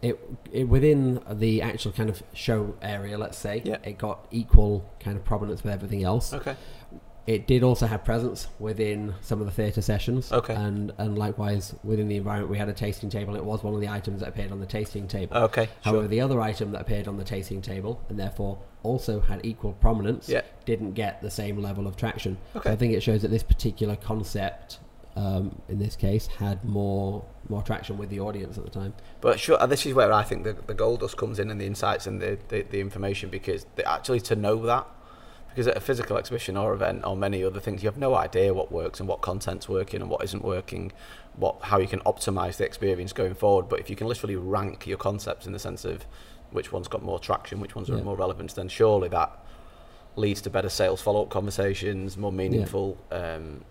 it, 0.03 0.19
it 0.53 0.65
within 0.69 1.21
the 1.31 1.63
actual 1.63 1.93
kind 1.93 2.11
of 2.11 2.23
show 2.35 2.75
area, 2.83 3.17
let's 3.19 3.39
say, 3.39 3.63
Yeah. 3.65 3.79
it 3.83 3.97
got 3.99 4.27
equal 4.31 4.85
kind 5.01 5.17
of 5.17 5.25
prominence 5.25 5.63
with 5.63 5.73
everything 5.73 6.05
else. 6.05 6.33
Okay. 6.35 6.57
It 7.27 7.47
did 7.47 7.63
also 7.63 7.87
have 7.87 8.05
presence 8.05 8.49
within 8.59 9.15
some 9.23 9.41
of 9.41 9.47
the 9.47 9.53
theatre 9.53 9.81
sessions. 9.81 10.31
Okay. 10.31 10.55
And 10.55 10.93
and 10.99 11.17
likewise 11.19 11.75
within 11.83 12.09
the 12.09 12.17
environment, 12.17 12.51
we 12.51 12.59
had 12.59 12.69
a 12.69 12.75
tasting 12.75 13.09
table. 13.09 13.35
It 13.35 13.45
was 13.45 13.63
one 13.63 13.75
of 13.75 13.81
the 13.81 13.89
items 13.89 14.21
that 14.21 14.29
appeared 14.29 14.53
on 14.53 14.61
the 14.61 14.67
tasting 14.67 15.09
table. 15.09 15.37
Okay. 15.37 15.69
However, 15.83 16.03
Sure. 16.03 16.09
the 16.09 16.21
other 16.21 16.41
item 16.41 16.73
that 16.73 16.83
appeared 16.83 17.09
on 17.09 17.17
the 17.17 17.25
tasting 17.25 17.63
table 17.63 18.03
and 18.11 18.19
therefore 18.19 18.59
also 18.83 19.21
had 19.21 19.41
equal 19.45 19.73
prominence 19.73 20.29
Yeah. 20.29 20.43
didn't 20.67 20.93
get 20.93 21.23
the 21.23 21.31
same 21.31 21.63
level 21.63 21.87
of 21.87 21.97
traction. 21.97 22.37
Okay. 22.55 22.69
So 22.69 22.73
I 22.73 22.77
think 22.77 22.93
it 22.93 23.03
shows 23.03 23.23
that 23.23 23.29
this 23.31 23.43
particular 23.43 23.97
concept, 23.97 24.79
um, 25.17 25.63
in 25.71 25.79
this 25.79 25.97
case, 25.97 26.27
had 26.27 26.63
more 26.65 27.25
more 27.49 27.63
traction 27.63 27.97
with 27.99 28.09
the 28.11 28.21
audience 28.21 28.57
at 28.59 28.65
the 28.65 28.71
time. 28.71 28.93
But 29.21 29.39
sure, 29.41 29.59
this 29.67 29.85
is 29.87 29.93
where 29.95 30.13
I 30.13 30.23
think 30.23 30.45
the, 30.45 30.55
the 30.67 30.73
gold 30.75 31.01
dust 31.01 31.17
comes 31.17 31.39
in 31.39 31.51
and 31.51 31.61
the 31.61 31.67
insights 31.67 32.07
and 32.07 32.21
the, 32.21 32.39
the, 32.49 32.63
the 32.63 32.81
information 32.81 33.29
because 33.31 33.67
they 33.77 33.85
actually 33.85 34.21
to 34.21 34.35
know 34.37 34.57
that 34.65 34.87
because 35.55 35.69
at 35.69 35.77
a 35.77 35.81
physical 35.81 36.17
exhibition 36.17 36.57
or 36.57 36.75
event 36.75 37.05
or 37.05 37.17
many 37.17 37.45
other 37.45 37.61
things 37.61 37.83
you 37.83 37.87
have 37.87 37.97
no 37.97 38.15
idea 38.17 38.53
what 38.53 38.73
works 38.73 38.99
and 38.99 39.09
what 39.09 39.21
content's 39.21 39.69
working 39.69 40.01
and 40.01 40.11
what 40.11 40.25
isn't 40.25 40.45
working 40.45 40.91
what 41.37 41.57
how 41.63 41.79
you 41.79 41.87
can 41.87 42.01
optimize 42.01 42.57
the 42.57 42.65
experience 42.65 43.13
going 43.13 43.35
forward 43.35 43.69
but 43.69 43.79
if 43.79 43.89
you 43.89 43.95
can 43.95 44.09
literally 44.09 44.35
rank 44.35 44.85
your 44.87 44.99
concepts 44.99 45.47
in 45.47 45.53
the 45.53 45.59
sense 45.59 45.85
of 45.85 46.07
which 46.51 46.73
one's 46.73 46.89
got 46.89 47.03
more 47.03 47.21
traction 47.21 47.61
which 47.61 47.77
ones 47.77 47.89
are 47.89 47.97
more 47.99 48.17
relevant 48.17 48.53
then 48.57 48.69
surely 48.69 49.09
that 49.09 49.31
leads 50.17 50.41
to 50.41 50.51
better 50.51 50.69
sales 50.69 51.01
follow-up 51.01 51.31
conversations 51.31 52.17
more 52.17 52.33
meaningful 52.33 52.99
um, 53.13 53.65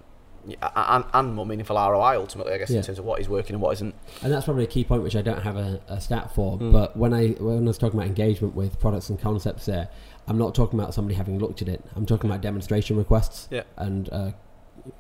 and, 0.76 1.06
and 1.14 1.34
more 1.36 1.46
meaningful 1.46 1.78
ROI 1.78 2.18
ultimately 2.18 2.54
I 2.54 2.58
guess 2.58 2.70
Yeah. 2.70 2.80
in 2.80 2.84
terms 2.84 3.00
of 3.00 3.06
what 3.06 3.22
is 3.22 3.30
working 3.30 3.54
and 3.54 3.62
what 3.62 3.72
isn't 3.74 3.96
And 4.22 4.32
that's 4.34 4.44
probably 4.46 4.66
a 4.66 4.68
key 4.68 4.84
point 4.84 5.04
which 5.04 5.16
I 5.16 5.22
don't 5.22 5.42
have 5.42 5.56
a, 5.56 5.80
a 5.88 6.02
stat 6.02 6.36
for. 6.36 6.58
Mm. 6.58 6.74
But 6.74 6.98
when 6.98 7.14
I 7.14 7.30
when 7.40 7.60
I 7.60 7.68
was 7.68 7.78
talking 7.78 7.98
about 7.98 8.08
engagement 8.08 8.54
with 8.54 8.78
products 8.80 9.10
and 9.10 9.18
concepts, 9.20 9.66
there, 9.68 9.88
I'm 10.28 10.38
not 10.38 10.56
talking 10.56 10.80
about 10.80 10.94
somebody 10.94 11.16
having 11.16 11.40
looked 11.40 11.62
at 11.62 11.68
it. 11.68 11.84
I'm 11.96 12.06
talking 12.06 12.30
about 12.30 12.42
demonstration 12.42 12.96
requests 12.98 13.48
Yeah. 13.52 13.64
and 13.78 14.10
uh, 14.12 14.32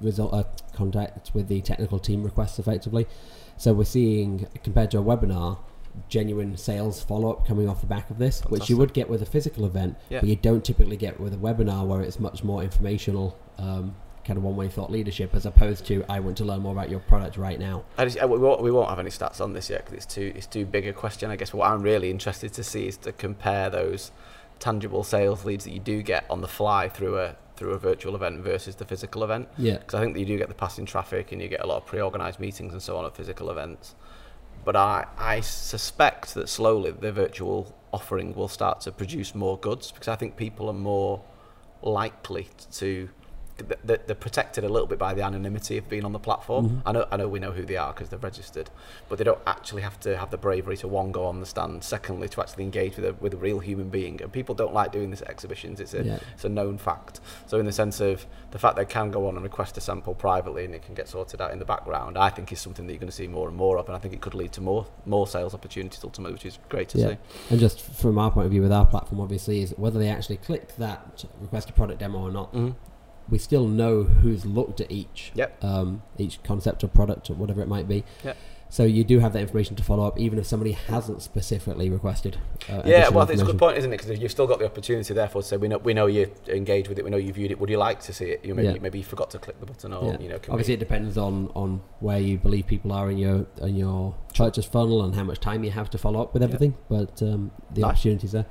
result 0.01 0.34
uh, 0.34 0.44
contact 0.74 1.34
with 1.34 1.48
the 1.48 1.62
technical 1.62 2.00
team 2.00 2.24
requests 2.24 2.60
effectively. 2.60 3.08
So 3.58 3.74
we're 3.74 3.86
seeing 3.86 4.48
compared 4.63 4.92
to 4.92 5.00
a 5.00 5.03
webinar. 5.03 5.60
Genuine 6.10 6.58
sales 6.58 7.03
follow 7.03 7.30
up 7.32 7.48
coming 7.48 7.70
off 7.70 7.82
the 7.82 7.88
back 7.88 8.10
of 8.10 8.18
this, 8.18 8.42
which 8.50 8.68
you 8.70 8.77
would 8.77 8.94
get 8.94 9.10
with 9.10 9.22
a 9.22 9.27
physical 9.27 9.63
event, 9.65 9.96
Yeah. 10.10 10.22
but 10.22 10.30
you 10.30 10.36
don't 10.36 10.65
typically 10.65 10.98
get 10.98 11.20
with 11.20 11.34
a 11.34 11.38
webinar 11.38 11.86
where 11.86 12.01
it's 12.01 12.20
much 12.20 12.44
more 12.44 12.63
informational, 12.63 13.38
um, 13.60 13.96
kind 14.25 14.38
of 14.38 14.44
one 14.44 14.56
way 14.56 14.70
thought 14.70 14.89
leadership, 14.89 15.36
as 15.36 15.46
opposed 15.46 15.86
to 15.88 16.03
I 16.10 16.20
want 16.20 16.38
to 16.38 16.46
learn 16.46 16.62
more 16.62 16.72
about 16.72 16.89
your 16.89 17.00
product 17.01 17.38
right 17.38 17.60
now. 17.60 17.84
I 17.98 18.06
just, 18.06 18.20
we, 18.27 18.39
won't, 18.39 18.63
we 18.63 18.72
won't 18.72 18.89
have 18.89 18.98
any 18.98 19.12
stats 19.12 19.39
on 19.39 19.53
this 19.53 19.70
yet 19.70 19.86
because 19.86 19.98
it's 20.03 20.13
too 20.13 20.34
it's 20.36 20.48
too 20.48 20.65
big 20.65 20.88
a 20.88 20.94
question. 20.94 21.30
I 21.30 21.36
guess 21.36 21.53
what 21.53 21.70
I'm 21.70 21.84
really 21.84 22.10
interested 22.10 22.53
to 22.53 22.63
see 22.63 22.88
is 22.88 22.98
to 22.98 23.12
compare 23.12 23.70
those 23.70 24.12
tangible 24.63 25.03
sales 25.03 25.43
leads 25.43 25.65
that 25.65 25.72
you 25.72 25.79
do 25.79 26.01
get 26.01 26.25
on 26.29 26.39
the 26.39 26.48
fly 26.48 26.88
through 26.88 27.20
a 27.20 27.36
through 27.58 27.74
a 27.74 27.77
virtual 27.77 28.15
event 28.15 28.39
versus 28.39 28.75
the 28.75 28.86
physical 28.86 29.24
event. 29.24 29.48
Yeah, 29.58 29.77
Because 29.77 29.93
I 29.93 30.00
think 30.01 30.13
that 30.13 30.22
you 30.22 30.25
do 30.25 30.38
get 30.38 30.48
the 30.48 30.55
passing 30.55 30.86
traffic 30.86 31.34
and 31.34 31.41
you 31.41 31.50
get 31.50 31.62
a 31.62 31.67
lot 31.67 31.77
of 31.77 31.86
pre-organised 31.86 32.39
meetings 32.39 32.72
and 32.72 32.82
so 32.82 32.98
on 32.98 33.05
at 33.05 33.15
physical 33.15 33.51
events. 33.51 33.93
But 34.65 34.75
I, 34.75 35.05
I 35.17 35.41
suspect 35.41 36.34
that 36.34 36.48
slowly 36.48 36.91
the 36.91 37.12
virtual 37.12 37.75
offering 37.91 38.34
will 38.34 38.48
start 38.48 38.82
to 38.82 38.91
produce 38.91 39.36
more 39.36 39.58
goods 39.60 39.91
because 39.91 40.08
I 40.08 40.15
think 40.15 40.36
people 40.38 40.67
are 40.70 40.79
more 40.93 41.22
likely 41.84 42.48
to 42.72 43.10
th- 43.57 43.79
th- 43.88 44.01
they're 44.07 44.15
protected 44.15 44.63
a 44.63 44.69
little 44.69 44.88
bit 44.88 44.98
by 45.00 45.13
the 45.13 45.22
anonymity 45.24 45.77
of 45.77 45.88
being 45.89 46.05
on 46.05 46.12
the 46.12 46.19
platform. 46.19 46.69
Mhm. 46.69 46.81
I 46.86 46.91
know 46.91 47.05
I 47.12 47.17
know 47.17 47.27
we 47.27 47.39
know 47.39 47.51
who 47.51 47.63
they 47.65 47.77
are 47.77 47.93
because 47.93 48.10
they're 48.10 48.19
registered, 48.19 48.69
but 49.10 49.17
they 49.17 49.24
don't 49.24 49.39
actually 49.45 49.81
have 49.83 50.00
to 50.01 50.17
have 50.17 50.31
the 50.31 50.38
bravery 50.38 50.75
to 50.77 50.88
one 50.88 51.12
go 51.12 51.25
on 51.25 51.39
the 51.39 51.45
stand. 51.45 51.83
Secondly, 51.83 52.27
to 52.29 52.41
actually 52.41 52.63
engage 52.63 52.95
with 52.95 53.05
a 53.05 53.13
with 53.22 53.33
a 53.33 53.38
real 53.38 53.60
human 53.60 53.89
being, 53.89 54.22
and 54.22 54.31
people 54.31 54.55
don't 54.55 54.74
like 54.74 54.91
doing 54.91 55.10
this 55.12 55.22
at 55.22 55.29
exhibitions. 55.29 55.79
It's 55.79 55.93
a 55.93 56.03
Yeah. 56.03 56.19
it's 56.33 56.45
a 56.45 56.50
known 56.50 56.77
fact. 56.77 57.19
So 57.45 57.60
in 57.60 57.65
the 57.65 57.72
sense 57.72 58.00
of 58.00 58.25
the 58.51 58.60
fact 58.60 58.75
they 58.75 58.86
can 58.86 59.12
go 59.12 59.27
on 59.27 59.36
and 59.36 59.43
request 59.43 59.77
a 59.77 59.81
sample 59.81 60.13
privately 60.15 60.65
and 60.65 60.74
it 60.75 60.81
can 60.83 60.93
get 60.95 61.07
sorted 61.07 61.41
out 61.41 61.51
in 61.51 61.60
the 61.60 61.65
background, 61.65 62.17
I 62.17 62.29
think 62.29 62.51
is 62.51 62.60
something 62.60 62.88
that 62.88 62.93
you're 62.93 63.00
going 63.00 63.10
to 63.10 63.15
see 63.15 63.27
more 63.27 63.48
and 63.48 63.57
more 63.57 63.77
of, 63.77 63.88
and 63.88 63.95
I 63.95 64.00
think 64.00 64.13
it 64.13 64.22
could 64.22 64.33
lead 64.36 64.51
to 64.53 64.62
more 64.62 64.86
more 65.05 65.27
sales 65.27 65.53
opportunities 65.53 66.03
ultimately, 66.03 66.33
which 66.33 66.45
is 66.45 66.57
great 66.69 66.89
to 66.89 66.98
Yeah. 66.98 67.07
see. 67.10 67.17
And 67.51 67.60
just 67.60 67.81
from 67.81 68.17
our 68.17 68.31
point 68.31 68.45
of 68.45 68.51
view 68.51 68.62
with 68.62 68.72
our 68.72 68.86
platform, 68.86 69.22
obviously, 69.22 69.62
is 69.62 69.74
whether 69.77 70.00
they 70.00 70.10
actually 70.10 70.38
click 70.38 70.75
that 70.77 71.24
request 71.41 71.69
a 71.69 71.74
product 71.74 72.00
demo 72.00 72.19
or 72.19 72.31
not, 72.31 72.51
Mm-hmm. 72.53 72.72
We 73.30 73.38
still 73.38 73.68
know 73.68 74.03
who's 74.03 74.46
looked 74.46 74.82
at 74.82 74.92
each 74.92 75.32
Yep. 75.36 75.63
um, 75.63 76.01
each 76.18 76.42
concept 76.44 76.84
or 76.84 76.88
product 76.88 77.30
or 77.30 77.34
whatever 77.34 77.62
it 77.62 77.68
might 77.68 77.88
be. 77.88 78.03
Yep. 78.24 78.38
So 78.70 78.86
you 78.86 79.03
do 79.03 79.20
have 79.20 79.34
that 79.34 79.39
information 79.39 79.75
to 79.75 79.84
follow 79.84 80.08
up, 80.08 80.20
even 80.20 80.39
if 80.39 80.48
somebody 80.48 80.72
hasn't 80.72 81.22
specifically 81.22 81.92
requested. 81.92 82.38
Uh, 82.68 82.82
Yeah, 82.84 83.10
well, 83.10 83.20
I 83.20 83.25
think 83.27 83.34
it's 83.39 83.44
a 83.48 83.51
good 83.51 83.60
point, 83.60 83.77
isn't 83.77 83.94
it? 83.94 83.98
Because 84.01 84.18
you've 84.20 84.32
still 84.32 84.48
got 84.48 84.58
the 84.58 84.65
opportunity, 84.65 85.13
therefore, 85.13 85.44
to 85.44 85.48
say 85.48 85.58
we 85.58 85.68
know 85.68 85.77
we 85.77 85.94
know 85.94 86.08
you 86.08 86.32
engaged 86.48 86.88
with 86.89 86.98
it, 86.98 87.03
we 87.06 87.12
know 87.12 87.18
you 87.18 87.32
viewed 87.32 87.51
it. 87.51 87.60
Would 87.60 87.70
you 87.70 87.77
like 87.77 88.00
to 88.01 88.13
see 88.13 88.25
it? 88.32 88.44
You 88.44 88.56
maybe 88.56 88.70
Yeah. 88.70 88.82
maybe 88.82 88.98
you 88.98 89.03
forgot 89.03 89.30
to 89.30 89.38
click 89.38 89.60
the 89.60 89.68
button, 89.68 89.94
or 89.94 90.13
Yeah. 90.13 90.20
you 90.20 90.27
know, 90.30 90.39
Obviously, 90.50 90.72
we, 90.72 90.77
it 90.77 90.80
depends 90.80 91.20
on, 91.20 91.51
on 91.53 91.82
where 92.00 92.18
you 92.18 92.39
believe 92.39 92.65
people 92.65 92.92
are 92.94 93.12
in 93.12 93.20
your 93.20 93.46
in 93.62 93.75
your 93.75 94.15
purchase 94.34 94.65
funnel 94.65 95.03
and 95.03 95.13
how 95.13 95.24
much 95.24 95.39
time 95.39 95.63
you 95.63 95.70
have 95.70 95.92
to 95.92 96.00
follow 96.00 96.20
up 96.24 96.34
with 96.34 96.42
Yeah. 96.42 96.48
everything. 96.48 96.74
But 96.89 97.22
um, 97.22 97.51
the 97.72 97.82
Nice. 97.82 97.92
opportunities 97.92 98.32
there. 98.32 98.48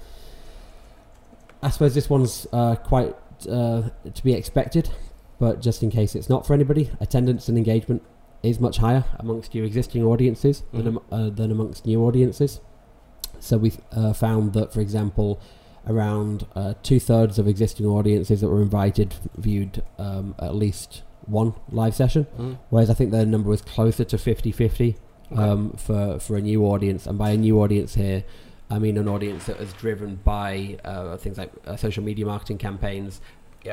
I 1.64 1.70
suppose 1.70 1.94
this 1.94 2.08
one's 2.10 2.46
uh, 2.52 2.76
quite 2.76 3.14
uh, 3.46 3.90
to 4.12 4.22
be 4.24 4.32
expected, 4.34 4.90
but 5.38 5.60
just 5.60 5.82
in 5.82 5.90
case 5.90 6.14
it's 6.14 6.28
not 6.28 6.46
for 6.46 6.54
anybody, 6.54 6.90
attendance 7.00 7.48
and 7.48 7.56
engagement 7.58 8.02
is 8.42 8.58
much 8.58 8.78
higher 8.78 9.04
amongst 9.18 9.54
your 9.54 9.64
existing 9.64 10.02
audiences 10.04 10.62
than, 10.72 10.82
Mhm. 10.82 10.86
am- 10.88 10.98
uh, 11.12 11.30
than 11.30 11.50
amongst 11.50 11.86
new 11.86 12.02
audiences. 12.04 12.60
So 13.40 13.56
we've 13.58 13.80
uh, 13.92 14.12
found 14.12 14.52
that, 14.54 14.72
for 14.72 14.80
example, 14.80 15.40
around 15.86 16.46
uh, 16.54 16.74
two 16.82 17.00
thirds 17.00 17.38
of 17.38 17.48
existing 17.48 17.86
audiences 17.86 18.40
that 18.40 18.48
were 18.48 18.62
invited 18.62 19.14
viewed 19.36 19.82
um, 19.98 20.34
at 20.38 20.54
least 20.54 21.02
one 21.26 21.54
live 21.70 21.94
session, 21.94 22.26
Mm. 22.38 22.58
whereas 22.70 22.90
I 22.90 22.94
think 22.94 23.10
the 23.10 23.24
number 23.26 23.48
was 23.48 23.62
closer 23.62 24.04
to 24.04 24.18
50 24.18 24.50
50 24.52 24.96
Okay. 25.32 25.40
um, 25.42 25.70
for, 25.76 26.18
for 26.20 26.36
a 26.36 26.40
new 26.40 26.64
audience. 26.66 27.06
And 27.06 27.16
by 27.18 27.30
a 27.30 27.36
new 27.36 27.60
audience 27.60 27.94
here, 27.94 28.22
I 28.72 28.78
mean 28.78 28.96
an 28.96 29.06
audience 29.06 29.44
that 29.44 29.60
is 29.60 29.72
driven 29.74 30.16
by 30.16 30.78
uh, 30.82 31.18
things 31.18 31.36
like 31.36 31.52
uh, 31.66 31.76
social 31.76 32.02
media 32.02 32.24
marketing 32.24 32.56
campaigns. 32.56 33.20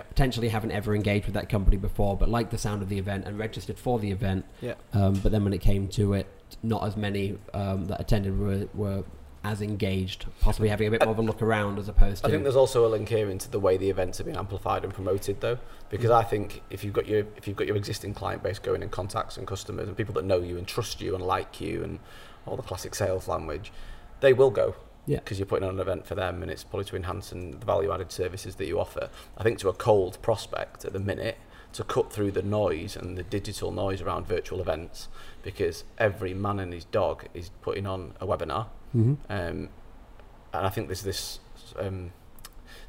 Potentially 0.03 0.49
haven't 0.49 0.71
ever 0.71 0.93
engaged 0.93 1.25
with 1.25 1.33
that 1.35 1.47
company 1.47 1.77
before, 1.77 2.17
but 2.17 2.29
liked 2.29 2.51
the 2.51 2.57
sound 2.57 2.81
of 2.81 2.89
the 2.89 2.99
event 2.99 3.25
and 3.25 3.39
registered 3.39 3.79
for 3.79 3.97
the 3.97 4.11
event. 4.11 4.45
Yeah. 4.61 4.75
Um, 4.93 5.13
but 5.13 5.31
then 5.31 5.43
when 5.43 5.53
it 5.53 5.61
came 5.61 5.87
to 5.89 6.13
it, 6.13 6.27
not 6.61 6.83
as 6.83 6.97
many 6.97 7.39
um, 7.53 7.85
that 7.85 7.99
attended 7.99 8.37
were, 8.37 8.67
were 8.73 9.03
as 9.43 9.61
engaged, 9.61 10.25
possibly 10.41 10.67
having 10.67 10.89
a 10.89 10.91
bit 10.91 11.01
more 11.01 11.13
of 11.13 11.17
a 11.17 11.21
look 11.21 11.41
around 11.41 11.79
as 11.79 11.87
opposed 11.87 12.21
to. 12.21 12.27
I 12.27 12.31
think 12.31 12.43
there's 12.43 12.57
also 12.57 12.85
a 12.85 12.89
link 12.89 13.07
here 13.07 13.29
into 13.29 13.49
the 13.49 13.59
way 13.59 13.77
the 13.77 13.89
events 13.89 14.19
are 14.19 14.25
being 14.25 14.35
amplified 14.35 14.83
and 14.83 14.93
promoted, 14.93 15.39
though, 15.39 15.57
because 15.89 16.11
I 16.11 16.23
think 16.23 16.61
if 16.69 16.83
you've 16.83 16.93
got 16.93 17.07
your 17.07 17.25
if 17.37 17.47
you've 17.47 17.57
got 17.57 17.67
your 17.67 17.77
existing 17.77 18.13
client 18.13 18.43
base 18.43 18.59
going 18.59 18.83
and 18.83 18.91
contacts 18.91 19.37
and 19.37 19.47
customers 19.47 19.87
and 19.87 19.95
people 19.95 20.13
that 20.15 20.25
know 20.25 20.41
you 20.41 20.57
and 20.57 20.67
trust 20.67 20.99
you 20.99 21.15
and 21.15 21.23
like 21.23 21.61
you 21.61 21.83
and 21.83 21.99
all 22.45 22.57
the 22.57 22.63
classic 22.63 22.93
sales 22.93 23.29
language, 23.29 23.71
they 24.19 24.33
will 24.33 24.51
go. 24.51 24.75
Yeah. 25.09 25.17
Because 25.19 25.39
you're 25.39 25.47
putting 25.47 25.67
on 25.67 25.73
an 25.75 25.79
event 25.79 26.05
for 26.05 26.13
them, 26.13 26.43
and 26.43 26.51
it's 26.51 26.63
probably 26.63 26.85
to 26.85 26.95
enhance 26.95 27.31
and 27.31 27.55
the 27.59 27.65
value-added 27.65 28.11
services 28.11 28.55
that 28.57 28.67
you 28.67 28.79
offer. 28.79 29.09
I 29.37 29.43
think 29.43 29.57
to 29.59 29.69
a 29.69 29.73
cold 29.73 30.21
prospect 30.21 30.85
at 30.85 30.93
the 30.93 30.99
minute, 30.99 31.37
to 31.73 31.83
cut 31.83 32.13
through 32.13 32.31
the 32.31 32.43
noise 32.43 32.95
and 32.95 33.17
the 33.17 33.23
digital 33.23 33.71
noise 33.71 34.01
around 34.01 34.27
virtual 34.27 34.59
events, 34.61 35.07
because 35.41 35.83
every 35.97 36.33
man 36.35 36.59
and 36.59 36.71
his 36.73 36.85
dog 36.85 37.25
is 37.33 37.49
putting 37.61 37.87
on 37.87 38.13
a 38.21 38.27
webinar. 38.27 38.67
Mhm. 38.95 39.17
Um, 39.29 39.69
and 40.53 40.65
I 40.67 40.69
think 40.69 40.87
there's 40.89 41.01
this 41.03 41.39
um, 41.77 42.11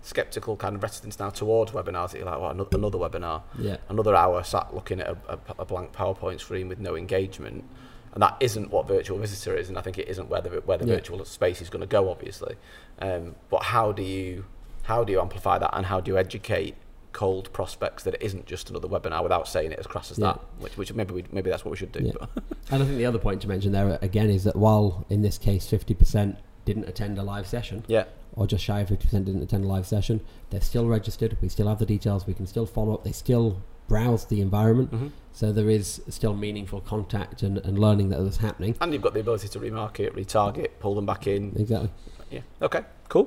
skeptical 0.03 0.57
kind 0.57 0.77
of 0.77 0.83
reticence 0.83 1.19
now 1.19 1.31
towards 1.31 1.73
webinars. 1.73 2.11
That 2.13 2.19
you're 2.19 2.27
like, 2.27 2.41
well, 2.41 2.51
another, 2.51 2.77
another 2.77 2.99
webinar, 2.99 3.43
Yeah. 3.59 3.77
another 3.89 4.15
hour 4.15 4.43
sat 4.45 4.75
looking 4.75 5.01
at 5.01 5.09
a, 5.09 5.17
a, 5.29 5.39
a 5.61 5.65
blank 5.65 5.93
PowerPoint 5.93 6.41
screen 6.41 6.69
with 6.69 6.81
no 6.81 6.97
engagement. 6.97 7.65
And 8.13 8.23
that 8.23 8.37
isn't 8.41 8.71
what 8.71 8.89
virtual 8.89 9.19
visitor 9.19 9.57
is, 9.57 9.69
and 9.69 9.79
I 9.79 9.83
think 9.83 9.99
it 9.99 10.09
isn't 10.09 10.29
where 10.29 10.41
the 10.41 10.51
where 10.67 10.79
the 10.79 10.87
Yeah. 10.87 10.97
virtual 10.97 11.25
space 11.25 11.63
is 11.63 11.71
going 11.71 11.81
to 11.81 11.87
go, 11.87 12.11
obviously. 12.11 12.57
Um, 13.01 13.37
but 13.51 13.63
how 13.65 13.93
do 13.93 14.03
you 14.03 14.45
how 14.83 15.05
do 15.05 15.13
you 15.13 15.21
amplify 15.21 15.59
that, 15.59 15.71
and 15.77 15.87
how 15.87 16.01
do 16.01 16.11
you 16.11 16.19
educate 16.19 16.75
cold 17.13 17.53
prospects 17.53 18.03
that 18.05 18.15
it 18.15 18.23
isn't 18.23 18.47
just 18.47 18.71
another 18.71 18.89
webinar 18.89 19.23
without 19.23 19.47
saying 19.49 19.73
it 19.73 19.79
as 19.79 19.87
crass 19.87 20.11
as 20.11 20.19
Yeah. 20.19 20.33
that? 20.33 20.41
Which, 20.59 20.77
which 20.77 20.93
maybe 20.95 21.13
we, 21.13 21.25
maybe 21.33 21.51
that's 21.51 21.65
what 21.65 21.71
we 21.73 21.77
should 21.77 21.93
do. 21.93 22.01
Yeah. 22.05 22.13
But 22.19 22.31
And 22.71 22.83
I 22.83 22.87
think 22.87 22.99
the 22.99 23.07
other 23.07 23.19
point 23.19 23.43
to 23.43 23.49
mention 23.49 23.73
there 23.73 23.99
again 24.03 24.31
is 24.31 24.45
that 24.45 24.57
while 24.57 25.05
in 25.11 25.23
this 25.23 25.37
case 25.39 25.67
50% 25.69 26.37
didn't 26.65 26.85
attend 26.89 27.19
a 27.19 27.23
live 27.23 27.47
session, 27.47 27.85
yeah, 27.89 28.05
or 28.35 28.47
just 28.47 28.65
shy 28.65 28.81
of 28.81 28.89
50% 28.89 29.25
didn't 29.25 29.43
attend 29.43 29.65
a 29.65 29.69
live 29.69 29.87
session, 29.87 30.21
they're 30.51 30.61
still 30.61 30.87
registered. 30.87 31.37
We 31.41 31.49
still 31.49 31.69
have 31.69 31.79
the 31.79 31.87
details. 31.87 32.27
We 32.27 32.35
can 32.35 32.47
still 32.47 32.67
follow 32.67 32.95
up. 32.95 33.03
They 33.05 33.13
still 33.13 33.59
browse 33.91 34.25
the 34.27 34.41
environment. 34.41 34.91
Mhm. 34.93 35.11
So 35.33 35.53
there 35.53 35.69
is 35.69 36.01
still 36.09 36.35
meaningful 36.35 36.81
contact 36.81 37.43
and, 37.43 37.59
and 37.59 37.77
learning 37.79 38.09
that 38.11 38.21
is 38.21 38.37
happening. 38.37 38.77
and 38.81 38.93
you've 38.93 39.03
got 39.03 39.15
the 39.15 39.21
ability 39.21 39.49
to 39.49 39.59
remarket, 39.59 40.13
retarget, 40.15 40.69
pull 40.79 40.95
them 40.95 41.07
back 41.07 41.27
in. 41.27 41.53
Exactly. 41.57 41.91
Yeah. 42.31 42.41
Okay. 42.63 42.83
Cool. 43.09 43.27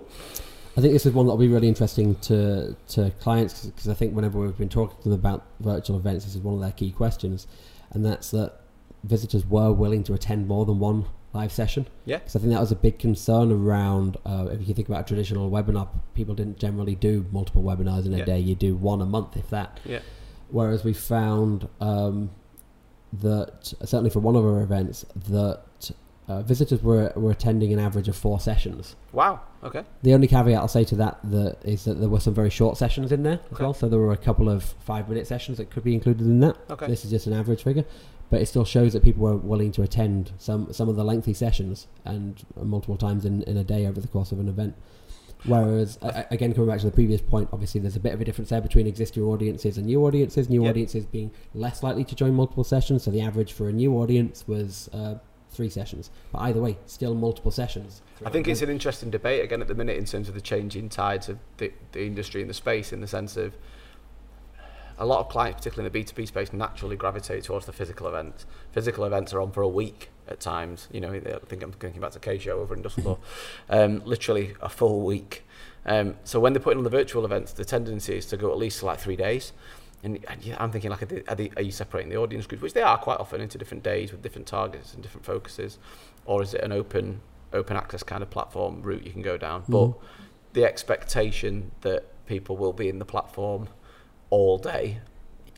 I 0.77 0.81
think 0.81 0.93
this 0.93 1.05
is 1.05 1.11
one 1.13 1.25
that 1.27 1.31
will 1.33 1.45
be 1.49 1.53
really 1.57 1.67
interesting 1.67 2.15
to 2.29 2.75
to 2.95 3.11
clients 3.19 3.65
because 3.65 3.87
I 3.89 3.93
think 3.93 4.15
whenever 4.15 4.39
we've 4.39 4.57
been 4.57 4.69
talking 4.79 4.95
to 5.03 5.09
them 5.09 5.19
about 5.23 5.43
virtual 5.59 5.97
events, 5.97 6.23
this 6.25 6.35
is 6.35 6.41
one 6.41 6.55
of 6.55 6.61
their 6.61 6.71
key 6.71 6.91
questions, 6.91 7.45
and 7.91 8.03
that's 8.05 8.31
that 8.31 8.49
visitors 9.03 9.43
were 9.55 9.71
willing 9.83 10.03
to 10.05 10.13
attend 10.13 10.47
more 10.47 10.65
than 10.65 10.79
one 10.79 11.05
live 11.33 11.51
session. 11.51 11.83
Yeah. 12.05 12.19
Because 12.19 12.35
I 12.37 12.39
think 12.39 12.51
that 12.53 12.61
was 12.67 12.71
a 12.71 12.81
big 12.87 12.97
concern 12.99 13.51
around. 13.51 14.17
Uh, 14.25 14.47
if 14.51 14.67
you 14.67 14.73
think 14.73 14.87
about 14.87 15.01
a 15.01 15.07
traditional 15.11 15.51
webinar, 15.51 15.87
people 16.15 16.35
didn't 16.35 16.57
generally 16.65 16.95
do 16.95 17.25
multiple 17.31 17.63
webinars 17.63 18.05
in 18.05 18.13
a 18.13 18.19
Yeah. 18.19 18.25
day. 18.31 18.39
You 18.39 18.55
do 18.55 18.71
one 18.75 19.01
a 19.01 19.05
month, 19.17 19.35
if 19.35 19.49
that. 19.49 19.79
Yeah. 19.85 19.99
Whereas 20.53 20.83
we 20.83 20.93
found 20.93 21.67
um, 21.81 22.29
that 23.11 23.73
certainly 23.83 24.09
for 24.11 24.19
one 24.19 24.35
of 24.35 24.45
our 24.45 24.61
events 24.61 25.03
that 25.29 25.61
uh, 26.27 26.41
visitors 26.43 26.81
were 26.81 27.11
were 27.15 27.31
attending 27.31 27.73
an 27.73 27.79
average 27.79 28.07
of 28.07 28.15
four 28.15 28.39
sessions. 28.39 28.95
Wow. 29.11 29.41
Okay. 29.63 29.83
The 30.03 30.13
only 30.13 30.27
caveat 30.27 30.59
I'll 30.59 30.67
say 30.67 30.83
to 30.85 30.95
that, 30.97 31.17
that 31.23 31.57
is 31.63 31.83
that 31.85 31.95
there 31.99 32.07
were 32.07 32.19
some 32.19 32.33
very 32.35 32.49
short 32.49 32.77
sessions 32.77 33.11
in 33.11 33.23
there 33.23 33.39
as 33.47 33.53
Okay. 33.53 33.63
well. 33.63 33.73
So 33.73 33.89
there 33.89 33.99
were 33.99 34.13
a 34.13 34.17
couple 34.17 34.47
of 34.47 34.63
five 34.91 35.09
minute 35.09 35.25
sessions 35.27 35.57
that 35.57 35.69
could 35.71 35.83
be 35.83 35.93
included 35.95 36.25
in 36.25 36.39
that. 36.41 36.55
Okay. 36.69 36.87
This 36.87 37.03
is 37.03 37.11
just 37.11 37.27
an 37.27 37.33
average 37.33 37.63
figure, 37.63 37.83
but 38.29 38.41
it 38.41 38.45
still 38.45 38.63
shows 38.65 38.93
that 38.93 39.03
people 39.03 39.23
were 39.23 39.35
willing 39.35 39.71
to 39.73 39.81
attend 39.81 40.31
some 40.37 40.71
some 40.71 40.87
of 40.87 40.95
the 40.95 41.03
lengthy 41.03 41.33
sessions 41.33 41.87
and 42.05 42.45
multiple 42.55 42.97
times 42.97 43.25
in, 43.25 43.41
in 43.43 43.57
a 43.57 43.63
day 43.63 43.85
over 43.87 43.99
the 43.99 44.07
course 44.07 44.31
of 44.31 44.39
an 44.39 44.47
event. 44.47 44.75
Whereas, 45.45 45.97
again, 46.31 46.53
coming 46.53 46.69
back 46.69 46.79
to 46.79 46.85
the 46.85 46.91
previous 46.91 47.21
point, 47.21 47.49
obviously 47.51 47.81
there's 47.81 47.95
a 47.95 47.99
bit 47.99 48.13
of 48.13 48.21
a 48.21 48.25
difference 48.25 48.49
there 48.49 48.61
between 48.61 48.87
existing 48.87 49.23
audiences 49.23 49.77
and 49.77 49.85
new 49.85 50.05
audiences. 50.05 50.49
New 50.49 50.63
Yep. 50.63 50.69
audiences 50.69 51.05
being 51.05 51.31
less 51.53 51.83
likely 51.83 52.03
to 52.05 52.15
join 52.15 52.33
multiple 52.33 52.63
sessions, 52.63 53.03
so 53.03 53.11
the 53.11 53.21
average 53.21 53.51
for 53.53 53.67
a 53.67 53.73
new 53.73 53.93
audience 53.97 54.47
was 54.47 54.89
uh, 54.93 55.15
three 55.49 55.69
sessions. 55.69 56.09
But 56.31 56.39
either 56.39 56.61
way, 56.61 56.77
still 56.85 57.13
multiple 57.13 57.51
sessions. 57.51 58.01
I 58.25 58.29
think 58.29 58.47
it's 58.47 58.61
an 58.61 58.69
interesting 58.69 59.09
debate 59.09 59.43
again 59.43 59.61
at 59.61 59.67
the 59.67 59.75
minute 59.75 59.97
in 59.97 60.05
terms 60.05 60.29
of 60.29 60.35
the 60.35 60.41
changing 60.41 60.89
tides 60.89 61.27
of 61.29 61.39
the, 61.57 61.71
the 61.91 62.05
industry 62.05 62.41
and 62.41 62.49
the 62.49 62.53
space 62.53 62.93
in 62.93 63.01
the 63.01 63.07
sense 63.07 63.35
of 63.35 63.53
a 64.97 65.05
lot 65.05 65.19
of 65.19 65.29
clients, 65.29 65.57
particularly 65.59 65.87
in 65.87 65.93
the 65.93 66.13
B2B 66.13 66.27
space, 66.27 66.53
naturally 66.53 66.95
gravitate 66.95 67.43
towards 67.43 67.65
the 67.65 67.73
physical 67.73 68.07
events. 68.07 68.45
Physical 68.71 69.05
events 69.05 69.33
are 69.33 69.41
on 69.41 69.51
for 69.51 69.61
a 69.61 69.67
week 69.67 70.09
at 70.27 70.39
times. 70.39 70.87
You 70.91 71.01
know, 71.01 71.13
I 71.13 71.39
think 71.47 71.63
I'm 71.63 71.71
thinking 71.73 72.01
back 72.01 72.11
to 72.11 72.19
K 72.19 72.37
Show 72.37 72.59
over 72.59 72.73
in 72.75 72.81
Dusseldorf. 72.81 73.19
um, 73.69 74.01
literally 74.05 74.53
a 74.61 74.69
full 74.69 75.01
week. 75.01 75.43
Um, 75.85 76.15
so 76.23 76.39
when 76.39 76.53
they're 76.53 76.61
putting 76.61 76.77
on 76.77 76.83
the 76.83 76.89
virtual 76.89 77.25
events, 77.25 77.51
the 77.53 77.65
tendency 77.65 78.15
is 78.17 78.25
to 78.27 78.37
go 78.37 78.51
at 78.51 78.57
least 78.57 78.83
like 78.83 78.99
three 78.99 79.15
days. 79.17 79.51
And, 80.03 80.19
and 80.27 80.55
I'm 80.59 80.71
thinking 80.71 80.89
like, 80.91 81.01
are, 81.01 81.05
they, 81.05 81.23
are, 81.27 81.35
they, 81.35 81.49
are 81.55 81.61
you 81.61 81.71
separating 81.71 82.09
the 82.09 82.17
audience 82.17 82.45
groups, 82.45 82.61
which 82.61 82.73
they 82.73 82.81
are 82.81 82.97
quite 82.97 83.19
often 83.19 83.39
into 83.41 83.57
different 83.57 83.83
days 83.83 84.11
with 84.11 84.21
different 84.21 84.47
targets 84.47 84.93
and 84.93 85.01
different 85.01 85.25
focuses, 85.25 85.77
or 86.25 86.41
is 86.43 86.53
it 86.53 86.61
an 86.61 86.71
open 86.71 87.21
open 87.53 87.77
access 87.77 88.01
kind 88.03 88.21
of 88.23 88.29
platform 88.29 88.81
route 88.81 89.03
you 89.05 89.11
can 89.11 89.21
go 89.21 89.37
down? 89.37 89.63
But 89.69 89.85
Mhm. 89.87 89.95
the 90.53 90.65
expectation 90.65 91.71
that 91.81 92.03
people 92.25 92.57
will 92.57 92.73
be 92.73 92.89
in 92.89 92.99
the 92.99 93.05
platform 93.05 93.67
all 94.33 94.57
day, 94.57 94.97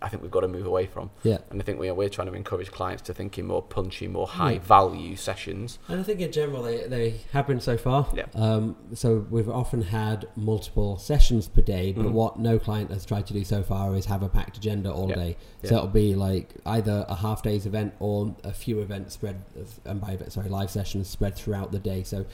I 0.01 0.09
think 0.09 0.21
we've 0.21 0.29
got 0.31 0.41
to 0.41 0.49
move 0.49 0.65
away 0.65 0.85
from. 0.85 1.09
Yeah. 1.23 1.37
And 1.49 1.61
I 1.61 1.63
think 1.63 1.79
we 1.79 1.87
are, 1.87 1.93
we're 1.93 2.09
trying 2.09 2.27
to 2.27 2.33
encourage 2.33 2.69
clients 2.69 3.01
to 3.03 3.13
think 3.13 3.39
in 3.39 3.45
more 3.47 3.61
punchy, 3.61 4.07
more 4.09 4.27
high 4.27 4.57
value 4.57 5.15
sessions. 5.15 5.79
And 5.87 6.01
I 6.01 6.03
think 6.03 6.19
in 6.19 6.33
general 6.33 6.61
they, 6.61 6.85
they 6.87 7.21
have 7.31 7.47
been 7.47 7.61
so 7.61 7.77
far. 7.77 8.05
Yeah. 8.13 8.25
Um, 8.35 8.75
so 8.93 9.25
we've 9.29 9.47
often 9.49 9.81
had 9.83 10.27
multiple 10.35 10.97
sessions 10.97 11.47
per 11.47 11.61
day, 11.61 11.93
but 11.93 12.05
Mhm. 12.07 12.11
what 12.11 12.37
no 12.37 12.59
client 12.59 12.91
has 12.91 13.05
tried 13.05 13.25
to 13.27 13.33
do 13.33 13.45
so 13.45 13.63
far 13.63 13.95
is 13.95 14.05
have 14.07 14.21
a 14.21 14.27
packed 14.29 14.57
agenda 14.57 14.91
all 14.91 15.07
Yeah. 15.09 15.15
day. 15.15 15.37
So 15.63 15.69
Yeah. 15.71 15.77
it'll 15.77 15.89
be 15.89 16.13
like 16.13 16.53
either 16.65 17.05
a 17.07 17.15
half 17.15 17.41
day's 17.41 17.65
event 17.65 17.93
or 17.99 18.35
a 18.43 18.51
few 18.51 18.81
events 18.81 19.13
spread, 19.13 19.37
and 19.85 20.01
by 20.01 20.17
sorry, 20.27 20.49
live 20.49 20.69
sessions 20.69 21.07
spread 21.07 21.35
throughout 21.35 21.71
the 21.71 21.79
day. 21.79 22.03
So 22.03 22.25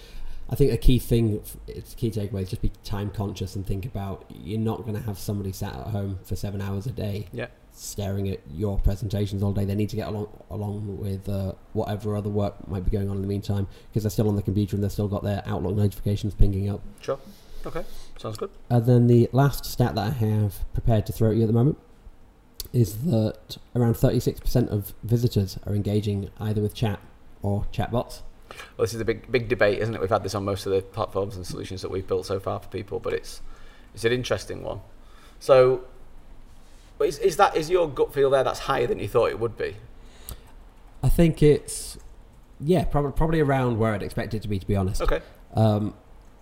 I 0.52 0.56
think 0.56 0.74
a 0.74 0.78
key 0.78 1.00
thing, 1.00 1.42
it's 1.68 1.94
a 1.94 1.96
key 1.96 2.12
takeaway 2.12 2.42
is 2.42 2.50
just 2.50 2.62
be 2.62 2.72
time 2.84 3.10
conscious 3.10 3.56
and 3.56 3.66
think 3.66 3.86
about 3.86 4.26
you're 4.30 4.60
not 4.60 4.82
going 4.82 4.96
to 4.96 5.02
have 5.04 5.18
somebody 5.18 5.54
sat 5.54 5.74
at 5.74 5.88
home 5.88 6.20
for 6.26 6.36
seven 6.36 6.62
hours 6.62 6.86
a 6.88 6.92
day, 6.92 7.28
Yeah. 7.32 7.48
staring 7.72 8.28
at 8.28 8.42
your 8.52 8.78
presentations 8.78 9.42
all 9.44 9.54
day. 9.54 9.64
They 9.64 9.76
need 9.76 9.90
to 9.92 9.96
get 9.96 10.10
along 10.10 10.28
along 10.50 10.98
with 11.00 11.30
uh, 11.30 11.54
whatever 11.72 12.18
other 12.18 12.30
work 12.30 12.68
might 12.68 12.84
be 12.84 12.92
going 12.92 13.10
on 13.10 13.16
in 13.16 13.22
the 13.22 13.30
meantime 13.30 13.68
because 13.90 14.04
they're 14.04 14.10
still 14.10 14.28
on 14.28 14.36
the 14.36 14.42
computer 14.42 14.76
and 14.76 14.84
they've 14.84 14.92
still 14.92 15.08
got 15.08 15.24
their 15.24 15.42
Outlook 15.46 15.78
notifications 15.78 16.34
pinging 16.34 16.70
up. 16.70 16.82
Sure. 17.00 17.18
Okay. 17.66 17.86
Sounds 18.18 18.38
good. 18.38 18.50
And 18.70 18.86
then 18.86 19.08
the 19.08 19.30
last 19.32 19.64
stat 19.66 19.96
that 19.96 20.06
I 20.08 20.10
have 20.10 20.66
prepared 20.74 21.06
to 21.06 21.14
throw 21.14 21.30
at 21.32 21.38
you 21.38 21.44
at 21.44 21.48
the 21.48 21.54
moment 21.54 21.78
is 22.74 23.04
that 23.06 23.58
around 23.76 23.94
36% 23.94 24.68
of 24.70 24.94
visitors 25.04 25.58
are 25.66 25.74
engaging 25.76 26.30
either 26.40 26.62
with 26.62 26.74
chat 26.74 27.00
or 27.42 27.68
chatbots. 27.72 28.22
Well, 28.78 28.86
this 28.86 28.94
is 28.94 29.02
a 29.02 29.06
big 29.06 29.32
big 29.32 29.48
debate, 29.48 29.80
isn't 29.80 29.94
it? 29.96 30.02
We've 30.02 30.10
had 30.10 30.24
this 30.24 30.36
on 30.36 30.46
most 30.46 30.66
of 30.66 30.72
the 30.72 30.82
platforms 30.82 31.36
and 31.36 31.46
solutions 31.46 31.82
that 31.82 31.90
we've 31.92 32.08
built 32.08 32.26
so 32.26 32.40
far 32.40 32.60
for 32.60 32.68
people, 32.70 33.00
but 33.00 33.14
it's 33.14 33.42
it's 33.94 34.06
an 34.06 34.12
interesting 34.12 34.64
one. 34.64 34.82
So, 35.40 35.82
but 36.98 37.08
is, 37.08 37.18
is 37.20 37.38
that 37.38 37.56
is 37.56 37.70
your 37.70 37.90
gut 37.90 38.14
feel 38.14 38.30
there? 38.30 38.44
That's 38.44 38.60
higher 38.60 38.88
than 38.88 39.00
you 39.00 39.08
thought 39.08 39.30
it 39.32 39.40
would 39.40 39.58
be. 39.58 39.76
I 41.04 41.10
think 41.10 41.42
it's 41.42 41.98
yeah, 42.60 42.84
probably 42.86 43.12
probably 43.14 43.40
around 43.40 43.78
where 43.80 43.94
I'd 43.94 44.04
expect 44.04 44.34
it 44.34 44.42
to 44.44 44.48
be, 44.48 44.60
to 44.60 44.68
be 44.68 44.76
honest. 44.76 45.02
Okay. 45.02 45.22
Um, 45.56 45.94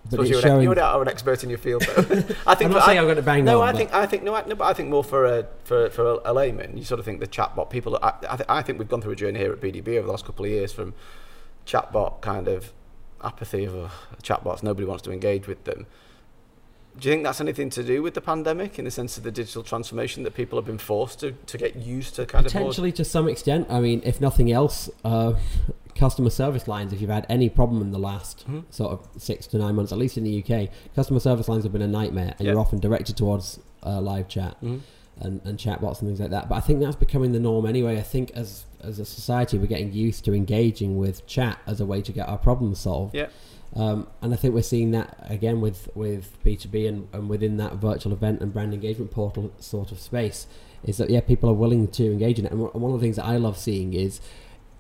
but 0.09 0.21
it's 0.21 0.29
you're, 0.29 0.47
an, 0.47 0.61
you 0.61 0.71
are 0.73 1.01
an 1.01 1.07
expert 1.09 1.43
in 1.43 1.49
your 1.49 1.59
field. 1.59 1.83
I 1.87 1.93
think 1.93 2.07
I'm 2.07 2.71
not 2.71 2.79
for- 2.79 2.85
saying 2.85 2.97
I- 2.97 3.01
I'm 3.01 3.05
going 3.07 3.15
to 3.17 3.21
bang 3.21 3.43
No, 3.45 3.61
on. 3.61 3.67
I 3.69 3.71
but- 3.71 3.77
think 3.77 3.93
I 3.93 4.05
think 4.05 4.23
no, 4.23 4.33
I, 4.33 4.45
no, 4.45 4.55
but 4.55 4.65
I 4.65 4.73
think 4.73 4.89
more 4.89 5.03
for 5.03 5.25
a 5.25 5.45
for 5.65 5.89
for 5.89 6.05
a, 6.25 6.31
a 6.31 6.33
layman. 6.33 6.77
You 6.77 6.83
sort 6.83 6.99
of 6.99 7.05
think 7.05 7.19
the 7.19 7.27
chatbot 7.27 7.69
people. 7.69 7.97
I, 8.01 8.13
I, 8.29 8.35
th- 8.37 8.49
I 8.49 8.61
think 8.61 8.79
we've 8.79 8.87
gone 8.89 9.01
through 9.01 9.11
a 9.13 9.15
journey 9.15 9.39
here 9.39 9.51
at 9.51 9.59
BDB 9.61 9.97
over 9.97 10.05
the 10.07 10.11
last 10.11 10.25
couple 10.25 10.45
of 10.45 10.51
years 10.51 10.71
from 10.73 10.93
chatbot 11.73 12.21
kind 12.21 12.47
of 12.47 12.71
apathy 13.23 13.65
of 13.65 13.91
chatbots. 14.23 14.63
Nobody 14.63 14.85
wants 14.87 15.03
to 15.03 15.11
engage 15.11 15.47
with 15.47 15.63
them. 15.65 15.85
Do 16.97 17.07
you 17.07 17.13
think 17.13 17.23
that's 17.23 17.39
anything 17.39 17.69
to 17.71 17.83
do 17.83 18.01
with 18.01 18.13
the 18.15 18.21
pandemic, 18.21 18.79
in 18.79 18.85
the 18.85 18.91
sense 18.91 19.17
of 19.17 19.23
the 19.23 19.31
digital 19.31 19.63
transformation 19.63 20.23
that 20.23 20.33
people 20.33 20.57
have 20.57 20.65
been 20.65 20.79
forced 20.79 21.19
to, 21.21 21.31
to 21.31 21.57
get 21.57 21.75
used 21.75 22.15
to 22.15 22.25
kind 22.25 22.45
of? 22.45 22.51
Potentially 22.51 22.91
to 22.93 23.05
some 23.05 23.29
extent. 23.29 23.67
I 23.69 23.79
mean, 23.79 24.01
if 24.03 24.19
nothing 24.19 24.51
else, 24.51 24.89
uh, 25.05 25.33
customer 25.95 26.29
service 26.29 26.67
lines, 26.67 26.91
if 26.91 26.99
you've 27.01 27.09
had 27.09 27.25
any 27.29 27.47
problem 27.49 27.81
in 27.81 27.91
the 27.91 27.99
last 27.99 28.45
Mhm. 28.49 28.63
sort 28.69 28.91
of 28.93 29.07
six 29.21 29.45
to 29.47 29.57
nine 29.57 29.75
months, 29.75 29.91
at 29.91 29.97
least 29.97 30.17
in 30.17 30.23
the 30.23 30.31
UK, 30.43 30.69
customer 30.95 31.19
service 31.19 31.47
lines 31.47 31.63
have 31.63 31.71
been 31.73 31.81
a 31.81 31.87
nightmare 31.87 32.33
and 32.37 32.45
Yeah. 32.45 32.53
you're 32.53 32.59
often 32.61 32.79
directed 32.79 33.15
towards 33.15 33.59
uh, 33.85 34.01
live 34.01 34.27
chat 34.27 34.57
Mhm. 34.61 34.79
And, 35.19 35.41
and 35.43 35.57
chatbots 35.57 35.99
and 35.99 36.09
things 36.09 36.19
like 36.19 36.31
that. 36.31 36.49
But 36.49 36.55
I 36.55 36.59
think 36.61 36.79
that's 36.79 36.95
becoming 36.95 37.31
the 37.31 37.39
norm 37.39 37.65
anyway. 37.65 37.97
I 37.97 38.01
think 38.01 38.31
as, 38.31 38.65
as 38.81 38.99
a 38.99 39.05
society, 39.05 39.57
we're 39.57 39.67
getting 39.67 39.93
used 39.93 40.25
to 40.25 40.33
engaging 40.33 40.97
with 40.97 41.25
chat 41.27 41.59
as 41.67 41.81
a 41.81 41.85
way 41.85 42.01
to 42.01 42.11
get 42.11 42.27
our 42.27 42.37
problems 42.37 42.79
solved. 42.79 43.15
Yeah. 43.15 43.27
Um, 43.75 44.07
and 44.21 44.33
I 44.33 44.37
think 44.37 44.55
we're 44.55 44.63
seeing 44.63 44.91
that 44.91 45.17
again 45.29 45.61
with, 45.61 45.89
with 45.93 46.43
B2B 46.43 46.87
and, 46.87 47.07
and 47.13 47.29
within 47.29 47.57
that 47.57 47.73
virtual 47.73 48.13
event 48.13 48.41
and 48.41 48.51
brand 48.51 48.73
engagement 48.73 49.11
portal 49.11 49.51
sort 49.59 49.91
of 49.91 49.99
space 49.99 50.47
is 50.83 50.97
that, 50.97 51.09
yeah, 51.09 51.21
people 51.21 51.49
are 51.49 51.53
willing 51.53 51.87
to 51.89 52.05
engage 52.11 52.39
in 52.39 52.45
it. 52.45 52.51
And 52.51 52.61
one- 52.61 52.71
one 52.71 52.93
of 52.93 52.99
the 52.99 53.05
things 53.05 53.17
that 53.17 53.25
I 53.25 53.37
love 53.37 53.57
seeing 53.57 53.93
is 53.93 54.21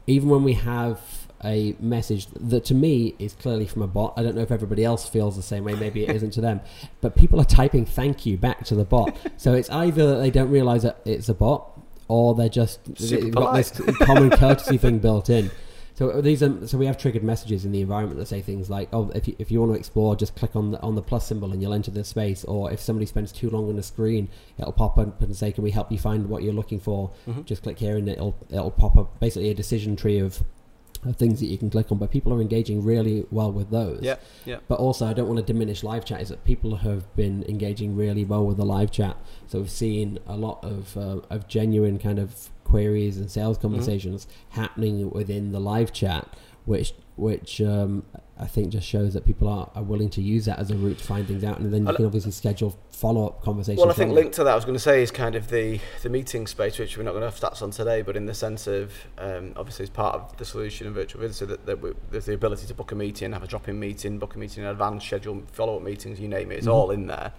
even 0.07 0.29
when 0.29 0.43
we 0.43 0.53
have 0.53 1.27
a 1.43 1.75
message 1.79 2.27
that 2.27 2.65
to 2.65 2.75
me 2.75 3.15
is 3.19 3.33
clearly 3.33 3.65
from 3.65 3.81
a 3.81 3.87
bot, 3.87 4.13
I 4.17 4.23
don't 4.23 4.35
know 4.35 4.41
if 4.41 4.51
everybody 4.51 4.83
else 4.83 5.07
feels 5.07 5.35
the 5.35 5.43
same 5.43 5.63
way, 5.63 5.73
maybe 5.75 6.03
it 6.03 6.15
isn't 6.15 6.31
to 6.31 6.41
them, 6.41 6.61
but 7.01 7.15
people 7.15 7.39
are 7.39 7.45
typing 7.45 7.85
thank 7.85 8.25
you 8.25 8.37
back 8.37 8.65
to 8.65 8.75
the 8.75 8.85
bot. 8.85 9.15
so 9.37 9.53
it's 9.53 9.69
either 9.69 10.07
that 10.07 10.17
they 10.17 10.31
don't 10.31 10.49
realize 10.49 10.83
that 10.83 10.99
it's 11.05 11.29
a 11.29 11.33
bot 11.33 11.79
or 12.07 12.35
they're 12.35 12.49
just 12.49 12.79
Super 12.97 13.29
got 13.29 13.53
this 13.53 13.71
common 14.01 14.29
courtesy 14.31 14.77
thing 14.77 14.99
built 14.99 15.29
in. 15.29 15.51
So 15.99 16.21
these 16.21 16.41
are 16.41 16.65
so 16.65 16.77
we 16.77 16.85
have 16.85 16.97
triggered 16.97 17.25
messages 17.25 17.65
in 17.65 17.73
the 17.73 17.81
environment 17.81 18.19
that 18.19 18.27
say 18.27 18.41
things 18.41 18.69
like, 18.69 18.87
"Oh, 18.93 19.11
if 19.13 19.27
you, 19.27 19.35
if 19.37 19.51
you 19.51 19.59
want 19.59 19.73
to 19.73 19.77
explore, 19.77 20.15
just 20.15 20.33
click 20.33 20.55
on 20.55 20.71
the 20.71 20.79
on 20.81 20.95
the 20.95 21.01
plus 21.01 21.27
symbol 21.27 21.51
and 21.51 21.61
you'll 21.61 21.73
enter 21.73 21.91
the 21.91 22.05
space." 22.05 22.45
Or 22.45 22.71
if 22.71 22.79
somebody 22.79 23.05
spends 23.05 23.33
too 23.33 23.49
long 23.49 23.67
on 23.67 23.75
the 23.75 23.83
screen, 23.83 24.29
it'll 24.57 24.71
pop 24.71 24.97
up 24.97 25.21
and 25.21 25.35
say, 25.35 25.51
"Can 25.51 25.61
we 25.61 25.71
help 25.71 25.91
you 25.91 25.97
find 25.97 26.29
what 26.29 26.41
you're 26.41 26.53
looking 26.53 26.79
for?" 26.79 27.11
Mhm. 27.27 27.43
Just 27.43 27.63
click 27.63 27.79
here 27.79 27.97
and 27.97 28.07
it'll 28.07 28.33
it'll 28.49 28.71
pop 28.71 28.95
up 28.95 29.19
basically 29.19 29.49
a 29.49 29.53
decision 29.53 29.97
tree 29.97 30.19
of 30.19 30.41
things 31.15 31.39
that 31.39 31.47
you 31.47 31.57
can 31.57 31.69
click 31.69 31.91
on. 31.91 31.97
But 31.97 32.11
people 32.11 32.33
are 32.33 32.41
engaging 32.41 32.83
really 32.83 33.25
well 33.31 33.51
with 33.51 33.69
those. 33.71 34.01
Yeah, 34.01 34.15
yeah. 34.45 34.57
But 34.67 34.79
also, 34.79 35.05
I 35.07 35.13
don't 35.13 35.27
want 35.27 35.39
to 35.39 35.53
diminish 35.53 35.83
live 35.83 36.05
chat. 36.05 36.21
Is 36.21 36.29
that 36.29 36.43
people 36.45 36.77
have 36.77 37.13
been 37.15 37.43
engaging 37.47 37.95
really 37.95 38.25
well 38.25 38.45
with 38.45 38.57
the 38.57 38.65
live 38.65 38.91
chat. 38.91 39.17
So 39.47 39.59
we've 39.59 39.69
seen 39.71 40.19
a 40.27 40.35
lot 40.35 40.63
of 40.63 40.95
uh, 40.97 41.21
of 41.29 41.47
genuine 41.47 41.99
kind 41.99 42.19
of 42.19 42.49
queries 42.63 43.17
and 43.17 43.31
sales 43.31 43.57
Mm-hmm. 43.57 43.67
conversations 43.67 44.27
happening 44.49 45.09
within 45.09 45.51
the 45.51 45.59
live 45.59 45.91
chat, 45.91 46.27
which 46.65 46.93
which 47.19 47.61
um, 47.61 48.03
I 48.39 48.47
think 48.47 48.69
just 48.69 48.87
shows 48.87 49.13
that 49.13 49.25
people 49.25 49.47
are, 49.47 49.69
are 49.75 49.83
willing 49.83 50.09
to 50.11 50.21
use 50.21 50.45
that 50.45 50.59
as 50.59 50.71
a 50.71 50.75
route 50.75 50.97
to 50.99 51.03
find 51.03 51.27
things 51.27 51.43
out, 51.43 51.59
and 51.59 51.73
then 51.73 51.85
you 51.85 51.93
can 51.93 52.05
obviously 52.05 52.31
schedule 52.31 52.77
follow 52.91 53.27
up 53.27 53.43
conversations. 53.43 53.79
Well, 53.79 53.89
I 53.89 53.93
think 53.93 54.13
linked 54.13 54.35
to 54.35 54.43
that, 54.43 54.51
I 54.51 54.55
was 54.55 54.65
going 54.65 54.75
to 54.75 54.79
say 54.79 55.01
is 55.03 55.11
kind 55.11 55.35
of 55.35 55.49
the 55.49 55.79
the 56.03 56.09
meeting 56.09 56.47
space, 56.47 56.79
which 56.79 56.97
we're 56.97 57.03
not 57.03 57.11
going 57.11 57.21
to 57.21 57.29
have 57.29 57.39
stats 57.39 57.61
on 57.61 57.71
today, 57.71 58.01
but 58.01 58.15
in 58.15 58.25
the 58.25 58.33
sense 58.33 58.67
of 58.67 58.93
um, 59.17 59.53
obviously 59.57 59.83
as 59.83 59.89
part 59.89 60.15
of 60.15 60.37
the 60.37 60.45
solution 60.45 60.87
in 60.87 60.93
virtual 60.93 61.21
visitor, 61.21 61.45
that, 61.47 61.65
that 61.65 61.81
we, 61.81 61.91
there's 62.11 62.25
the 62.25 62.33
ability 62.33 62.65
to 62.67 62.73
book 62.73 62.91
a 62.91 62.95
meeting, 62.95 63.33
have 63.33 63.43
a 63.43 63.47
drop 63.47 63.67
in 63.67 63.79
meeting, 63.79 64.17
book 64.17 64.35
a 64.35 64.39
meeting 64.39 64.63
in 64.63 64.69
advance, 64.69 65.05
schedule 65.05 65.43
follow 65.51 65.75
up 65.75 65.81
meetings, 65.83 66.19
you 66.19 66.27
name 66.27 66.51
it, 66.51 66.55
it's 66.59 66.67
Mhm. 66.67 66.73
all 66.73 66.91
in 66.91 67.07
there. 67.07 67.33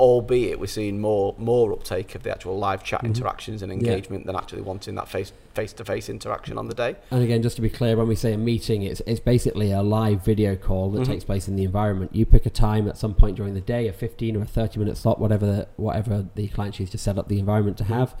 Albeit 0.00 0.58
we're 0.58 0.66
seeing 0.66 1.00
more 1.00 1.34
more 1.38 1.72
uptake 1.72 2.14
of 2.16 2.24
the 2.24 2.30
actual 2.30 2.58
live 2.58 2.82
chat 2.82 3.02
Mhm. 3.02 3.06
interactions 3.06 3.62
and 3.62 3.70
Yeah. 3.70 3.78
engagement 3.92 4.26
than 4.26 4.34
actually 4.34 4.62
wanting 4.62 4.96
that 4.96 5.08
face 5.08 5.32
face 5.54 5.72
to 5.74 5.84
face 5.84 6.08
interaction 6.08 6.58
on 6.58 6.66
the 6.66 6.74
day. 6.74 6.96
And 7.12 7.22
again, 7.22 7.40
just 7.42 7.54
to 7.56 7.62
be 7.62 7.68
clear, 7.70 7.96
when 7.96 8.08
we 8.08 8.16
say 8.16 8.32
a 8.32 8.36
meeting, 8.38 8.82
it's 8.82 9.00
it's 9.06 9.20
basically 9.20 9.70
a 9.70 9.82
live 9.82 10.24
video 10.24 10.56
call 10.56 10.90
that 10.90 11.02
Mhm. 11.02 11.06
takes 11.06 11.24
place 11.24 11.46
in 11.46 11.54
the 11.54 11.62
environment. 11.62 12.10
You 12.12 12.26
pick 12.26 12.44
a 12.44 12.50
time 12.50 12.88
at 12.88 12.96
some 12.98 13.14
point 13.14 13.36
during 13.36 13.54
the 13.54 13.60
day, 13.60 13.86
a 13.86 13.92
fifteen 13.92 14.34
or 14.36 14.42
a 14.42 14.46
thirty 14.46 14.80
minute 14.80 14.96
slot, 14.96 15.20
whatever 15.20 15.46
the, 15.46 15.68
whatever 15.76 16.26
the 16.34 16.48
client 16.48 16.74
chooses 16.74 16.90
to 16.92 16.98
set 16.98 17.16
up 17.16 17.28
the 17.28 17.38
environment 17.38 17.76
to 17.78 17.84
have, 17.84 18.16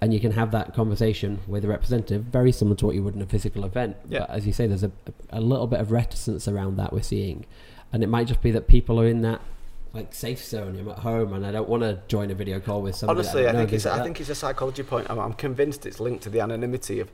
and 0.00 0.14
you 0.14 0.20
can 0.20 0.30
have 0.32 0.52
that 0.52 0.72
conversation 0.72 1.40
with 1.48 1.64
a 1.64 1.68
representative, 1.68 2.22
very 2.22 2.52
similar 2.52 2.76
to 2.76 2.86
what 2.86 2.94
you 2.94 3.02
would 3.02 3.16
in 3.16 3.22
a 3.22 3.26
physical 3.26 3.64
event. 3.64 3.96
Yeah. 4.08 4.20
But 4.20 4.30
as 4.30 4.46
you 4.46 4.52
say, 4.52 4.68
there's 4.68 4.84
a, 4.84 4.92
a 5.30 5.40
little 5.40 5.66
bit 5.66 5.80
of 5.80 5.90
reticence 5.90 6.46
around 6.46 6.76
that 6.76 6.92
we're 6.92 7.02
seeing, 7.02 7.44
and 7.92 8.04
it 8.04 8.08
might 8.08 8.28
just 8.28 8.40
be 8.40 8.52
that 8.52 8.68
people 8.68 9.00
are 9.00 9.08
in 9.08 9.22
that. 9.22 9.40
Like 9.94 10.14
safe 10.14 10.44
zone, 10.44 10.76
I'm 10.78 10.88
at 10.88 10.98
home 10.98 11.32
and 11.32 11.46
I 11.46 11.50
don't 11.50 11.68
want 11.68 11.82
to 11.82 11.98
join 12.08 12.30
a 12.30 12.34
video 12.34 12.60
call 12.60 12.82
with 12.82 12.94
somebody. 12.94 13.20
Honestly, 13.20 13.42
don't 13.44 13.56
I 13.56 13.58
think 13.58 13.72
it's 13.72 13.84
like 13.86 13.94
I 13.94 13.96
that. 13.98 14.04
think 14.04 14.20
it's 14.20 14.28
a 14.28 14.34
psychology 14.34 14.82
point. 14.82 15.06
I'm, 15.08 15.18
I'm 15.18 15.32
convinced 15.32 15.86
it's 15.86 15.98
linked 15.98 16.22
to 16.24 16.30
the 16.30 16.40
anonymity 16.40 17.00
of 17.00 17.10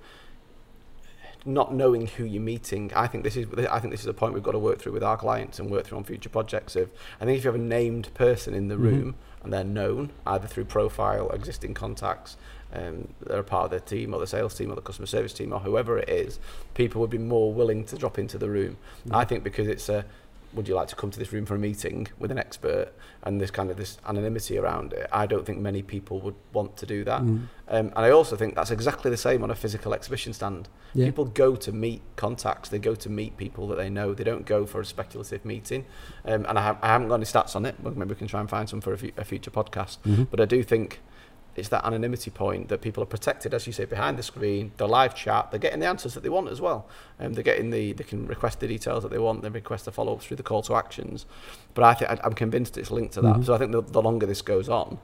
not 1.46 1.72
knowing 1.74 2.06
who 2.06 2.24
you're 2.24 2.42
meeting. 2.42 2.90
I 2.96 3.06
think 3.06 3.22
this 3.22 3.36
is 3.36 3.46
I 3.70 3.78
think 3.78 3.92
this 3.92 4.00
is 4.00 4.06
a 4.06 4.14
point 4.14 4.34
we've 4.34 4.42
got 4.42 4.52
to 4.52 4.58
work 4.58 4.80
through 4.80 4.92
with 4.92 5.04
our 5.04 5.16
clients 5.16 5.58
and 5.60 5.70
work 5.70 5.84
through 5.86 5.98
on 5.98 6.04
future 6.04 6.28
projects. 6.28 6.74
Of 6.74 6.90
I 7.20 7.24
think 7.26 7.38
if 7.38 7.44
you 7.44 7.48
have 7.52 7.60
a 7.60 7.62
named 7.62 8.12
person 8.14 8.54
in 8.54 8.68
the 8.68 8.74
Mhm. 8.76 8.80
room 8.82 9.14
and 9.44 9.52
they're 9.52 9.62
known 9.62 10.10
either 10.26 10.48
through 10.48 10.64
profile, 10.64 11.28
existing 11.30 11.74
contacts, 11.74 12.36
um, 12.72 13.08
they're 13.20 13.40
a 13.40 13.44
part 13.44 13.66
of 13.66 13.70
the 13.70 13.80
team 13.80 14.14
or 14.14 14.20
the 14.20 14.26
sales 14.26 14.54
team 14.56 14.72
or 14.72 14.74
the 14.74 14.80
customer 14.80 15.06
service 15.06 15.32
team 15.34 15.52
or 15.52 15.60
whoever 15.60 15.98
it 15.98 16.08
is, 16.08 16.40
people 16.72 17.00
would 17.02 17.10
be 17.10 17.18
more 17.18 17.52
willing 17.52 17.84
to 17.84 17.96
drop 17.96 18.18
into 18.18 18.36
the 18.38 18.48
room. 18.50 18.78
Mhm. 19.06 19.14
I 19.14 19.24
think 19.24 19.44
because 19.44 19.68
it's 19.68 19.88
a 19.88 20.06
would 20.54 20.68
you 20.68 20.74
like 20.74 20.88
to 20.88 20.96
come 20.96 21.10
to 21.10 21.18
this 21.18 21.32
room 21.32 21.46
for 21.46 21.54
a 21.54 21.58
meeting 21.58 22.08
with 22.18 22.30
an 22.30 22.38
expert? 22.38 22.92
And 23.22 23.40
this 23.40 23.50
kind 23.50 23.70
of 23.70 23.76
this 23.76 23.98
anonymity 24.06 24.58
around 24.58 24.92
it. 24.92 25.06
I 25.12 25.26
don't 25.26 25.44
think 25.46 25.58
many 25.58 25.82
people 25.82 26.20
would 26.20 26.34
want 26.52 26.76
to 26.78 26.86
do 26.86 27.04
that. 27.04 27.22
Mm. 27.22 27.26
um, 27.68 27.86
and 27.96 27.98
i 27.98 28.10
also 28.10 28.36
think 28.36 28.54
that's 28.54 28.70
exactly 28.70 29.10
the 29.10 29.16
same 29.16 29.42
on 29.42 29.50
a 29.50 29.54
physical 29.54 29.94
exhibition 29.94 30.32
stand. 30.32 30.68
Yeah. 30.94 31.06
people 31.06 31.24
go 31.24 31.56
to 31.56 31.72
meet 31.72 32.02
contacts. 32.16 32.68
They 32.68 32.78
go 32.78 32.94
to 32.94 33.08
meet 33.10 33.36
people 33.36 33.66
that 33.68 33.76
they 33.76 33.90
know. 33.90 34.14
They 34.14 34.24
don't 34.24 34.46
go 34.46 34.64
for 34.66 34.80
a 34.80 34.84
speculative 34.84 35.44
meeting. 35.44 35.86
Um, 36.24 36.44
and 36.48 36.58
I, 36.58 36.76
I 36.82 36.88
haven't 36.88 37.08
got 37.08 37.16
any 37.16 37.24
stats 37.24 37.56
on 37.56 37.64
it 37.66 37.76
but 37.82 37.96
maybe 37.96 38.10
we 38.10 38.14
can 38.16 38.28
try 38.28 38.40
and 38.40 38.48
find 38.48 38.68
some 38.68 38.80
for 38.80 38.92
a, 38.92 38.98
fu- 38.98 39.12
a 39.16 39.24
future 39.24 39.50
podcast. 39.50 39.98
Mhm. 40.06 40.28
but 40.30 40.40
i 40.40 40.44
do 40.44 40.62
think 40.62 41.00
it's 41.56 41.68
that 41.68 41.84
anonymity 41.84 42.30
point 42.30 42.68
that 42.68 42.80
people 42.80 43.02
are 43.02 43.06
protected, 43.06 43.54
as 43.54 43.66
you 43.66 43.72
say, 43.72 43.84
behind 43.84 44.18
the 44.18 44.22
screen. 44.22 44.72
The 44.76 44.88
live 44.88 45.14
chat, 45.14 45.50
they're 45.50 45.60
getting 45.60 45.80
the 45.80 45.86
answers 45.86 46.14
that 46.14 46.22
they 46.22 46.28
want 46.28 46.48
as 46.48 46.60
well. 46.60 46.86
Um, 47.20 47.34
they're 47.34 47.44
getting 47.44 47.70
the, 47.70 47.92
they 47.92 48.04
can 48.04 48.26
request 48.26 48.60
the 48.60 48.66
details 48.66 49.02
that 49.04 49.10
they 49.10 49.18
want. 49.18 49.42
They 49.42 49.48
request 49.50 49.84
the 49.84 49.92
follow 49.92 50.14
ups 50.14 50.26
through 50.26 50.38
the 50.38 50.42
call 50.42 50.62
to 50.62 50.74
actions. 50.74 51.26
But 51.74 51.84
I 51.84 51.94
think 51.94 52.20
I'm 52.24 52.32
convinced 52.34 52.76
it's 52.76 52.90
linked 52.90 53.14
to 53.14 53.20
that. 53.22 53.36
Mhm. 53.36 53.46
So 53.46 53.54
I 53.54 53.58
think 53.58 53.72
the, 53.72 53.82
the 53.82 54.02
longer 54.02 54.26
this 54.26 54.42
goes 54.42 54.68
on, 54.68 54.98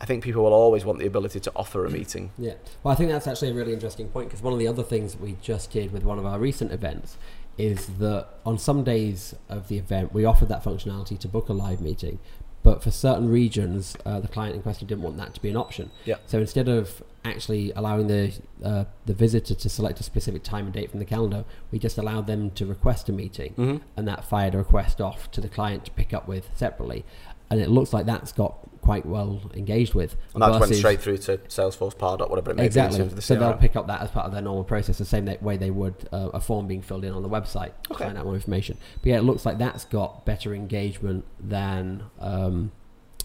I 0.00 0.04
think 0.04 0.24
people 0.24 0.42
will 0.42 0.52
always 0.52 0.84
want 0.84 0.98
the 0.98 1.06
ability 1.06 1.40
to 1.40 1.52
offer 1.54 1.86
a 1.86 1.90
meeting. 1.90 2.32
Yeah. 2.36 2.54
Well, 2.82 2.92
I 2.92 2.96
think 2.96 3.10
that's 3.10 3.26
actually 3.26 3.50
a 3.50 3.54
really 3.54 3.72
interesting 3.72 4.08
point 4.08 4.28
because 4.28 4.42
one 4.42 4.52
of 4.52 4.58
the 4.58 4.66
other 4.66 4.82
things 4.82 5.16
we 5.16 5.36
just 5.40 5.70
did 5.70 5.92
with 5.92 6.02
one 6.02 6.18
of 6.18 6.26
our 6.26 6.38
recent 6.40 6.72
events 6.72 7.16
is 7.56 7.86
that 7.98 8.26
on 8.44 8.58
some 8.58 8.82
days 8.82 9.34
of 9.48 9.68
the 9.68 9.78
event 9.78 10.12
we 10.12 10.24
offered 10.24 10.48
that 10.48 10.64
functionality 10.64 11.18
to 11.20 11.28
book 11.28 11.48
a 11.48 11.52
live 11.52 11.80
meeting, 11.80 12.18
but 12.62 12.82
for 12.82 12.90
certain 12.90 13.28
regions 13.28 13.96
uh, 14.06 14.20
the 14.20 14.28
client 14.28 14.54
in 14.54 14.62
question 14.62 14.86
didn't 14.86 15.02
want 15.02 15.16
that 15.16 15.34
to 15.34 15.40
be 15.42 15.48
an 15.50 15.56
option. 15.56 15.90
Yeah. 16.04 16.16
So 16.26 16.38
instead 16.38 16.68
of 16.68 17.02
actually 17.24 17.70
allowing 17.76 18.08
the 18.08 18.32
uh, 18.64 18.84
the 19.06 19.14
visitor 19.14 19.54
to 19.54 19.68
select 19.68 20.00
a 20.00 20.02
specific 20.02 20.42
time 20.42 20.64
and 20.64 20.74
date 20.74 20.90
from 20.90 20.98
the 20.98 21.04
calendar. 21.04 21.44
We 21.70 21.78
just 21.78 21.96
allowed 21.96 22.26
them 22.26 22.50
to 22.52 22.66
request 22.66 23.08
a 23.08 23.12
meeting, 23.12 23.54
Mhm. 23.56 23.80
and 23.96 24.08
that 24.08 24.24
fired 24.24 24.54
a 24.56 24.58
request 24.58 25.00
off 25.00 25.30
to 25.32 25.40
the 25.40 25.48
client 25.48 25.84
to 25.84 25.90
pick 25.92 26.12
up 26.12 26.26
with 26.26 26.50
separately. 26.56 27.04
And 27.52 27.60
it 27.60 27.68
looks 27.68 27.92
like 27.92 28.06
that's 28.06 28.32
got 28.32 28.56
quite 28.80 29.04
well 29.04 29.42
engaged 29.54 29.92
with. 29.94 30.16
And 30.34 30.42
that 30.42 30.58
went 30.58 30.74
straight 30.74 31.00
through 31.02 31.18
to 31.18 31.36
Salesforce, 31.48 31.94
Pardot, 31.94 32.30
whatever 32.30 32.50
it 32.50 32.56
may 32.56 32.64
Exactly. 32.64 32.98
be. 32.98 33.04
of 33.04 33.14
the 33.14 33.20
So 33.20 33.34
they'll 33.36 33.52
pick 33.52 33.76
up 33.76 33.86
that 33.88 34.00
as 34.00 34.10
part 34.10 34.24
of 34.24 34.32
their 34.32 34.40
normal 34.40 34.64
process, 34.64 34.96
the 34.96 35.04
same 35.04 35.26
way 35.42 35.58
they 35.58 35.70
would 35.70 36.08
uh, 36.12 36.30
a 36.32 36.40
form 36.40 36.66
being 36.66 36.80
filled 36.80 37.04
in 37.04 37.12
on 37.12 37.22
the 37.22 37.28
website 37.28 37.72
to 37.88 37.94
find 37.94 38.16
out 38.16 38.24
more 38.24 38.34
information. 38.34 38.78
But 39.02 39.10
yeah, 39.10 39.18
it 39.18 39.22
looks 39.24 39.44
like 39.44 39.58
that's 39.58 39.84
got 39.84 40.24
better 40.24 40.54
engagement 40.54 41.26
than 41.38 42.04
um, 42.18 42.72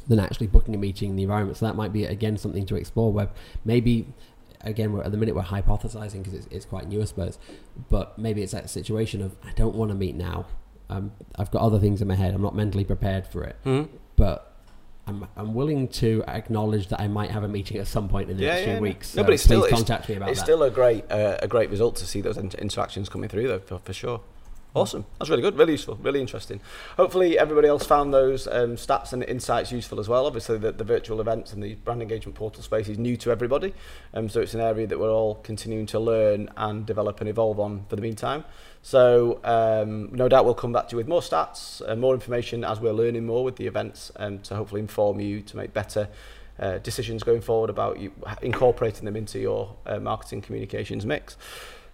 than 0.10 0.20
actually 0.20 0.48
booking 0.48 0.76
a 0.76 0.78
meeting 0.78 1.12
in 1.12 1.16
the 1.16 1.24
environment. 1.24 1.58
So 1.58 1.66
that 1.68 1.76
might 1.78 1.94
be 1.94 2.04
again 2.04 2.36
something 2.38 2.66
to 2.66 2.76
explore. 2.76 3.12
Where 3.14 3.30
maybe 3.66 4.08
again 4.62 4.92
we're, 4.92 5.04
at 5.04 5.12
the 5.12 5.18
minute 5.18 5.36
we're 5.36 5.42
hypothesizing 5.44 6.24
because 6.24 6.34
it's, 6.34 6.48
it's 6.52 6.66
quite 6.66 6.88
new, 6.90 7.02
I 7.02 7.06
suppose. 7.06 7.40
But 7.90 8.20
maybe 8.20 8.44
it's 8.44 8.52
that 8.52 8.70
situation 8.70 9.22
of 9.22 9.36
I 9.44 9.54
don't 9.54 9.76
want 9.76 9.90
to 9.92 9.96
meet 9.96 10.16
now. 10.16 10.46
Um, 10.90 11.14
I've 11.36 11.52
got 11.52 11.62
other 11.64 11.80
things 11.80 12.02
in 12.02 12.08
my 12.08 12.16
head. 12.16 12.34
I'm 12.34 12.42
not 12.42 12.56
mentally 12.56 12.84
prepared 12.86 13.26
for 13.28 13.44
it, 13.44 13.56
Mhm. 13.66 13.90
But. 14.18 14.44
I'm, 15.10 15.26
I'm 15.38 15.54
willing 15.54 15.88
to 16.04 16.22
acknowledge 16.28 16.90
that 16.90 17.00
I 17.00 17.08
might 17.08 17.32
have 17.32 17.44
a 17.44 17.48
meeting 17.48 17.78
at 17.78 17.88
some 17.88 18.10
point 18.10 18.30
in 18.30 18.36
the 18.36 18.44
Yeah, 18.44 18.56
next 18.56 18.68
yeah, 18.68 18.74
few 18.74 18.82
weeks. 18.82 19.16
No, 19.16 19.24
but 19.24 19.32
it's 19.36 19.44
please 19.44 19.48
still- 19.48 19.64
it's- 19.64 19.80
contact 19.80 20.10
me 20.10 20.16
about 20.16 20.28
It's 20.32 20.40
that. 20.42 20.46
still 20.46 20.64
a 20.64 20.70
great 20.70 21.10
uh, 21.10 21.38
a 21.42 21.48
great 21.48 21.70
result 21.70 21.96
to 21.96 22.06
see 22.06 22.20
those 22.20 22.36
inter- 22.36 22.58
interactions 22.58 23.08
coming 23.08 23.30
through, 23.30 23.48
though, 23.48 23.60
for, 23.60 23.80
for 23.80 23.94
sure. 23.94 24.20
Awesome. 24.78 25.06
That's 25.18 25.30
really 25.30 25.42
good, 25.42 25.58
really 25.58 25.72
useful, 25.74 25.96
really 25.96 26.22
interesting. 26.22 26.62
Hopefully, 26.98 27.38
everybody 27.38 27.68
else 27.68 27.86
found 27.86 28.14
those 28.14 28.48
um, 28.48 28.76
stats 28.76 29.12
and 29.12 29.24
insights 29.24 29.72
useful 29.72 30.00
as 30.00 30.08
well. 30.08 30.26
Obviously, 30.26 30.58
the, 30.58 30.72
the 30.72 30.84
virtual 30.84 31.20
events 31.20 31.52
and 31.52 31.64
the 31.64 31.76
brand 31.76 32.02
engagement 32.02 32.36
portal 32.36 32.62
space 32.62 32.88
is 32.88 32.98
new 32.98 33.18
to 33.18 33.32
everybody, 33.32 33.74
um, 34.14 34.30
so 34.30 34.40
it's 34.40 34.54
an 34.54 34.62
area 34.62 34.86
that 34.86 35.00
we're 35.00 35.12
all 35.12 35.36
continuing 35.36 35.88
to 35.88 36.00
learn 36.00 36.50
and 36.58 36.86
develop 36.86 37.20
and 37.22 37.30
evolve 37.30 37.60
on 37.60 37.86
for 37.90 37.96
the 37.96 38.02
meantime. 38.02 38.44
So, 38.84 39.40
um, 39.44 40.16
no 40.16 40.30
doubt 40.30 40.46
we'll 40.46 40.54
come 40.54 40.72
back 40.72 40.88
to 40.90 40.92
you 40.94 40.98
with 40.98 41.08
more 41.08 41.22
stats 41.22 41.82
and 41.82 42.00
more 42.00 42.14
information 42.14 42.64
as 42.64 42.80
we're 42.80 42.94
learning 42.94 43.26
more 43.26 43.44
with 43.44 43.56
the 43.56 43.68
events 43.68 44.12
um, 44.18 44.40
to 44.40 44.56
hopefully 44.56 44.82
inform 44.82 45.20
you 45.20 45.42
to 45.42 45.58
make 45.58 45.74
better 45.74 46.08
uh, 46.60 46.78
decisions 46.80 47.24
going 47.24 47.42
forward 47.42 47.70
about 47.70 48.00
you 48.00 48.12
incorporating 48.42 49.06
them 49.06 49.16
into 49.16 49.40
your 49.40 49.76
uh, 49.86 50.00
marketing 50.00 50.42
communications 50.42 51.06
mix. 51.06 51.36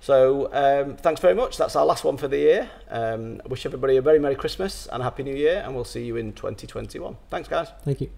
So 0.04 0.50
um, 0.52 0.98
thanks 0.98 1.22
very 1.22 1.34
much. 1.34 1.56
That's 1.56 1.78
our 1.78 1.86
last 1.86 2.04
one 2.04 2.18
for 2.18 2.28
the 2.28 2.38
year. 2.38 2.70
Um, 2.90 3.42
wish 3.48 3.66
everybody 3.66 3.96
a 3.96 4.02
very 4.02 4.20
Merry 4.20 4.36
Christmas 4.36 4.86
and 4.92 5.00
a 5.00 5.04
Happy 5.06 5.24
New 5.24 5.34
Year, 5.34 5.64
and 5.66 5.74
we'll 5.74 5.86
see 5.86 6.04
you 6.04 6.18
in 6.18 6.34
2021. 6.34 7.16
Thanks, 7.30 7.48
guys. 7.48 7.70
Thank 7.86 8.02
you. 8.02 8.10